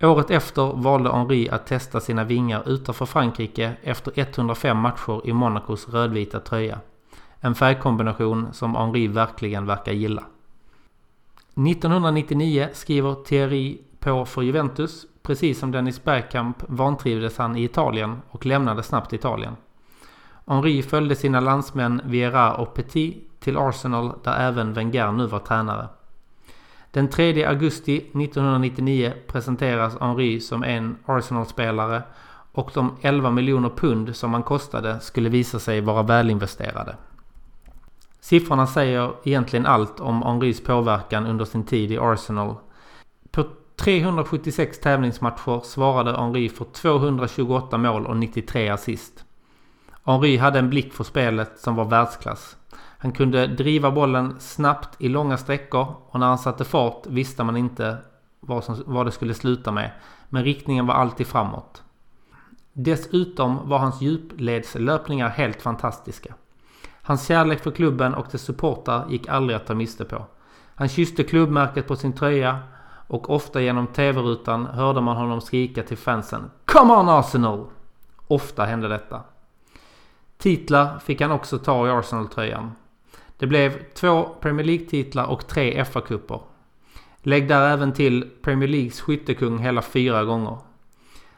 Året 0.02 0.30
efter 0.30 0.72
valde 0.72 1.12
Henri 1.12 1.48
att 1.48 1.66
testa 1.66 2.00
sina 2.00 2.24
vingar 2.24 2.68
utanför 2.68 3.06
Frankrike 3.06 3.72
efter 3.82 4.12
105 4.16 4.76
matcher 4.78 5.20
i 5.24 5.32
Monacos 5.32 5.88
rödvita 5.88 6.40
tröja. 6.40 6.78
En 7.40 7.54
färgkombination 7.54 8.48
som 8.52 8.74
Henri 8.74 9.06
verkligen 9.06 9.66
verkar 9.66 9.92
gilla. 9.92 10.22
1999 11.68 12.68
skriver 12.72 13.14
Thierry 13.14 13.78
på 13.98 14.24
för 14.24 14.42
Juventus. 14.42 15.06
Precis 15.22 15.58
som 15.58 15.70
Dennis 15.70 16.04
Bergkamp 16.04 16.56
vantrivdes 16.68 17.38
han 17.38 17.56
i 17.56 17.64
Italien 17.64 18.22
och 18.30 18.46
lämnade 18.46 18.82
snabbt 18.82 19.12
Italien. 19.12 19.56
Henri 20.46 20.82
följde 20.82 21.16
sina 21.16 21.40
landsmän 21.40 22.02
Vieira 22.04 22.54
och 22.54 22.74
Petit 22.74 23.40
till 23.40 23.56
Arsenal 23.56 24.12
där 24.24 24.36
även 24.40 24.72
Wenger 24.72 25.12
nu 25.12 25.26
var 25.26 25.38
tränare. 25.38 25.88
Den 26.92 27.08
3 27.08 27.44
augusti 27.44 27.96
1999 27.96 29.12
presenteras 29.26 29.98
Henry 30.00 30.40
som 30.40 30.64
en 30.64 30.96
Arsenal-spelare 31.06 32.02
och 32.52 32.70
de 32.74 32.96
11 33.00 33.30
miljoner 33.30 33.68
pund 33.68 34.16
som 34.16 34.32
han 34.32 34.42
kostade 34.42 35.00
skulle 35.00 35.28
visa 35.28 35.58
sig 35.58 35.80
vara 35.80 36.02
välinvesterade. 36.02 36.96
Siffrorna 38.20 38.66
säger 38.66 39.12
egentligen 39.24 39.66
allt 39.66 40.00
om 40.00 40.22
Henrys 40.22 40.64
påverkan 40.64 41.26
under 41.26 41.44
sin 41.44 41.64
tid 41.64 41.92
i 41.92 41.98
Arsenal. 41.98 42.54
På 43.30 43.44
376 43.76 44.80
tävlingsmatcher 44.80 45.60
svarade 45.64 46.16
Henry 46.20 46.48
för 46.48 46.64
228 46.64 47.78
mål 47.78 48.06
och 48.06 48.16
93 48.16 48.68
assist. 48.68 49.24
Henri 50.04 50.36
hade 50.36 50.58
en 50.58 50.70
blick 50.70 50.92
för 50.92 51.04
spelet 51.04 51.58
som 51.58 51.76
var 51.76 51.84
världsklass. 51.84 52.56
Han 53.02 53.12
kunde 53.12 53.46
driva 53.46 53.90
bollen 53.90 54.40
snabbt 54.40 54.96
i 54.98 55.08
långa 55.08 55.36
sträckor 55.36 55.86
och 56.08 56.20
när 56.20 56.26
han 56.26 56.38
satte 56.38 56.64
fart 56.64 57.06
visste 57.06 57.44
man 57.44 57.56
inte 57.56 57.96
vad, 58.40 58.64
som, 58.64 58.82
vad 58.86 59.06
det 59.06 59.12
skulle 59.12 59.34
sluta 59.34 59.72
med. 59.72 59.90
Men 60.28 60.44
riktningen 60.44 60.86
var 60.86 60.94
alltid 60.94 61.26
framåt. 61.26 61.82
Dessutom 62.72 63.68
var 63.68 63.78
hans 63.78 64.00
djupledslöpningar 64.00 65.28
helt 65.28 65.62
fantastiska. 65.62 66.34
Hans 67.02 67.26
kärlek 67.26 67.60
för 67.62 67.70
klubben 67.70 68.14
och 68.14 68.26
dess 68.32 68.42
supportrar 68.42 69.06
gick 69.10 69.28
aldrig 69.28 69.56
att 69.56 69.66
ta 69.66 69.74
miste 69.74 70.04
på. 70.04 70.26
Han 70.74 70.88
kysste 70.88 71.22
klubbmärket 71.22 71.88
på 71.88 71.96
sin 71.96 72.12
tröja 72.12 72.58
och 73.08 73.30
ofta 73.30 73.60
genom 73.60 73.86
tv-rutan 73.86 74.66
hörde 74.66 75.00
man 75.00 75.16
honom 75.16 75.40
skrika 75.40 75.82
till 75.82 75.96
fansen 75.98 76.50
Come 76.64 76.94
on 76.94 77.08
Arsenal! 77.08 77.66
Ofta 78.26 78.64
hände 78.64 78.88
detta. 78.88 79.22
Titlar 80.38 80.98
fick 80.98 81.20
han 81.20 81.32
också 81.32 81.58
ta 81.58 81.86
i 81.86 81.90
Arsenal-tröjan. 81.90 82.72
Det 83.40 83.46
blev 83.46 83.92
två 83.94 84.24
Premier 84.40 84.66
League-titlar 84.66 85.26
och 85.26 85.46
tre 85.46 85.84
FA-cuper. 85.84 86.40
Lägg 87.22 87.48
där 87.48 87.70
även 87.70 87.92
till 87.92 88.30
Premier 88.42 88.68
Leagues 88.68 89.00
skyttekung 89.00 89.58
hela 89.58 89.82
fyra 89.82 90.24
gånger. 90.24 90.58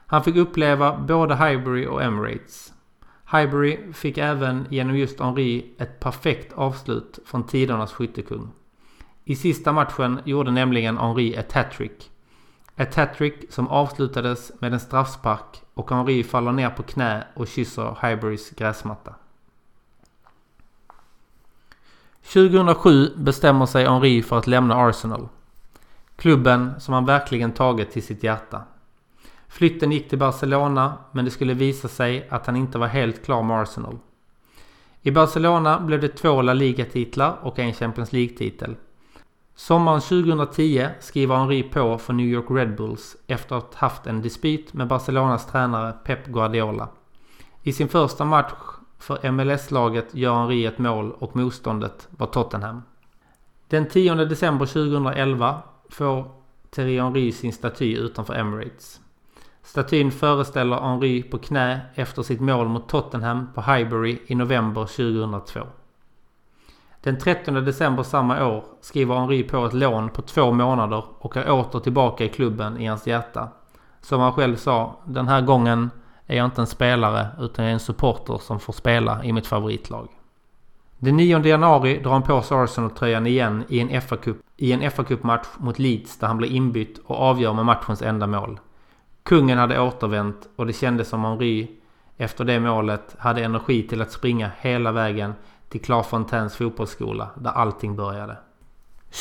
Han 0.07 0.25
fick 0.25 0.37
uppleva 0.37 0.97
både 0.99 1.37
Highbury 1.37 1.87
och 1.87 2.03
Emirates. 2.03 2.73
Highbury 3.33 3.93
fick 3.93 4.19
även 4.19 4.67
genom 4.71 4.97
just 4.97 5.21
Henri 5.21 5.75
ett 5.79 6.01
perfekt 6.01 6.53
avslut 6.53 7.19
från 7.27 7.47
tidernas 7.47 7.93
skyttekung. 7.93 8.53
I 9.25 9.37
sista 9.37 9.73
matchen 9.73 10.21
gjorde 10.25 10.51
nämligen 10.51 10.99
Henri 10.99 11.35
ett 11.35 11.53
hattrick. 11.53 12.11
Ett 12.77 12.95
hattrick 12.95 13.53
som 13.53 13.69
avslutades 13.69 14.53
med 14.61 14.73
en 14.73 14.81
straffspark 14.81 15.62
och 15.75 15.91
Henri 15.91 16.25
faller 16.25 16.53
ner 16.53 16.71
på 16.71 16.83
knä 16.83 17.25
och 17.35 17.49
kysser 17.49 17.97
Highburys 18.03 18.51
gräsmatta. 18.51 19.15
2007 22.25 23.17
bestämmer 23.17 23.67
sig 23.67 23.85
Henri 23.85 24.23
för 24.23 24.39
att 24.39 24.47
lämna 24.47 24.77
Arsenal. 24.77 25.29
Klubben 26.17 26.81
som 26.81 26.95
han 26.95 27.07
verkligen 27.07 27.53
tagit 27.53 27.91
till 27.91 28.03
sitt 28.03 28.23
hjärta. 28.23 28.63
Flytten 29.49 29.93
gick 29.93 30.09
till 30.09 30.19
Barcelona 30.19 30.99
men 31.13 31.25
det 31.25 31.31
skulle 31.31 31.55
visa 31.55 31.89
sig 31.89 32.29
att 32.31 32.47
han 32.47 32.57
inte 32.57 32.79
var 32.79 32.87
helt 32.87 33.25
klar 33.25 33.43
med 33.43 33.61
Arsenal. 33.61 33.99
I 35.03 35.11
Barcelona 35.11 35.81
blev 35.81 36.01
det 36.01 36.09
två 36.09 36.43
La 36.43 36.55
Liga-titlar 36.55 37.39
och 37.43 37.59
en 37.59 37.73
Champions 37.73 38.13
League-titel. 38.13 38.77
Sommaren 39.55 40.01
2010 40.01 40.89
skriver 41.01 41.37
Henri 41.37 41.63
på 41.63 41.99
för 41.99 42.13
New 42.13 42.27
York 42.27 42.47
Red 42.51 42.77
Bulls 42.77 43.17
efter 43.27 43.57
att 43.57 43.75
ha 43.75 43.89
haft 43.89 44.07
en 44.07 44.23
dispyt 44.23 44.73
med 44.73 44.89
Barcelonas 44.89 45.47
tränare 45.47 45.93
Pep 45.93 46.27
Guardiola. 46.27 46.89
I 47.63 47.73
sin 47.73 47.89
första 47.89 48.25
match 48.25 48.53
för 49.03 49.31
MLS-laget 49.31 50.15
gör 50.15 50.35
Henri 50.35 50.67
ett 50.67 50.79
mål 50.79 51.12
och 51.12 51.37
motståndet 51.37 52.09
var 52.11 52.27
Tottenham. 52.27 52.83
Den 53.69 53.88
10 53.88 54.15
december 54.15 54.67
2011 54.67 55.62
får 55.91 56.31
Thierry 56.71 57.01
Henry 57.01 57.33
sin 57.33 57.53
staty 57.53 57.97
utanför 57.97 58.35
Emirates. 58.35 59.01
Statyn 59.62 60.11
föreställer 60.11 60.77
Henry 60.77 61.23
på 61.23 61.38
knä 61.38 61.81
efter 61.95 62.23
sitt 62.23 62.41
mål 62.41 62.69
mot 62.69 62.88
Tottenham 62.88 63.49
på 63.55 63.62
Highbury 63.62 64.19
i 64.27 64.35
november 64.35 64.87
2002. 64.87 65.61
Den 67.01 67.19
13 67.19 67.55
december 67.55 68.03
samma 68.03 68.47
år 68.47 68.65
skriver 68.81 69.15
Henry 69.15 69.43
på 69.43 69.67
ett 69.67 69.73
lån 69.73 70.09
på 70.09 70.23
två 70.23 70.53
månader 70.53 71.05
och 71.19 71.37
är 71.37 71.51
åter 71.51 71.81
tillbaka 71.81 72.25
i 72.25 72.29
klubben 72.29 72.81
i 72.81 72.87
hans 72.87 73.07
hjärta. 73.07 73.49
Som 74.01 74.21
han 74.21 74.33
själv 74.33 74.57
sa, 74.57 74.97
den 75.05 75.29
här 75.29 75.41
gången 75.41 75.91
är 76.33 76.37
jag 76.37 76.45
inte 76.45 76.61
en 76.61 76.66
spelare 76.66 77.27
utan 77.38 77.64
jag 77.64 77.71
är 77.71 77.75
en 77.75 77.81
supporter 77.81 78.38
som 78.38 78.61
får 78.61 78.73
spela 78.73 79.25
i 79.25 79.33
mitt 79.33 79.47
favoritlag. 79.47 80.09
Den 80.99 81.16
9 81.16 81.47
januari 81.47 81.99
drar 81.99 82.12
han 82.12 82.23
på 82.23 82.42
sig 82.42 82.57
Arsenal-tröjan 82.57 83.27
igen 83.27 83.64
i 83.68 83.81
en 83.81 83.88
FA-cup 83.88 84.37
i 84.57 84.73
en 84.73 84.83
FA-cupmatch 84.83 85.47
mot 85.59 85.79
Leeds 85.79 86.18
där 86.18 86.27
han 86.27 86.37
blir 86.37 86.53
inbytt 86.53 86.99
och 87.05 87.16
avgör 87.16 87.53
med 87.53 87.64
matchens 87.64 88.03
enda 88.03 88.27
mål. 88.27 88.61
Kungen 89.23 89.59
hade 89.59 89.81
återvänt 89.81 90.49
och 90.57 90.66
det 90.66 90.73
kändes 90.73 91.09
som 91.09 91.25
om 91.25 91.38
Ry 91.38 91.66
efter 92.16 92.45
det 92.45 92.61
målet 92.61 93.16
hade 93.18 93.45
energi 93.45 93.88
till 93.88 94.03
att 94.03 94.12
springa 94.12 94.51
hela 94.61 94.92
vägen 94.92 95.35
till 95.68 95.81
Clairefontaines 95.81 96.57
fotbollsskola 96.57 97.31
där 97.37 97.51
allting 97.51 97.97
började. 97.97 98.37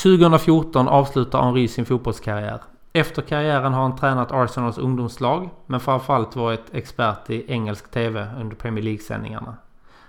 2014 0.04 0.88
avslutar 0.88 1.44
Henry 1.44 1.68
sin 1.68 1.86
fotbollskarriär. 1.86 2.62
Efter 2.94 3.22
karriären 3.22 3.74
har 3.74 3.82
han 3.82 3.96
tränat 3.96 4.32
Arsenals 4.32 4.78
ungdomslag 4.78 5.50
men 5.66 5.80
framförallt 5.80 6.36
varit 6.36 6.74
expert 6.74 7.30
i 7.30 7.52
engelsk 7.52 7.92
TV 7.92 8.28
under 8.40 8.56
Premier 8.56 8.84
League-sändningarna. 8.84 9.56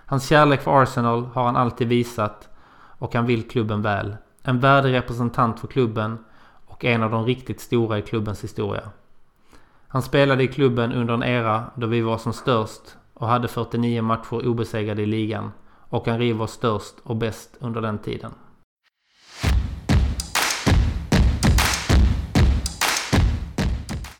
Hans 0.06 0.28
kärlek 0.28 0.62
för 0.62 0.82
Arsenal 0.82 1.24
har 1.24 1.44
han 1.44 1.56
alltid 1.56 1.88
visat 1.88 2.48
och 2.98 3.14
han 3.14 3.26
vill 3.26 3.48
klubben 3.48 3.82
väl. 3.82 4.16
En 4.42 4.60
värdig 4.60 4.92
representant 4.92 5.60
för 5.60 5.68
klubben 5.68 6.18
och 6.66 6.84
en 6.84 7.02
av 7.02 7.10
de 7.10 7.24
riktigt 7.24 7.60
stora 7.60 7.98
i 7.98 8.02
klubbens 8.02 8.44
historia. 8.44 8.90
Han 9.88 10.02
spelade 10.02 10.42
i 10.44 10.48
klubben 10.48 10.92
under 10.92 11.14
en 11.14 11.22
era 11.22 11.64
då 11.74 11.86
vi 11.86 12.00
var 12.00 12.18
som 12.18 12.32
störst 12.32 12.96
och 13.14 13.28
hade 13.28 13.48
49 13.48 14.02
matcher 14.02 14.46
obesegrade 14.48 15.02
i 15.02 15.06
ligan 15.06 15.52
och 15.88 16.06
Henri 16.06 16.32
var 16.32 16.46
störst 16.46 16.94
och 17.02 17.16
bäst 17.16 17.56
under 17.60 17.80
den 17.80 17.98
tiden. 17.98 18.32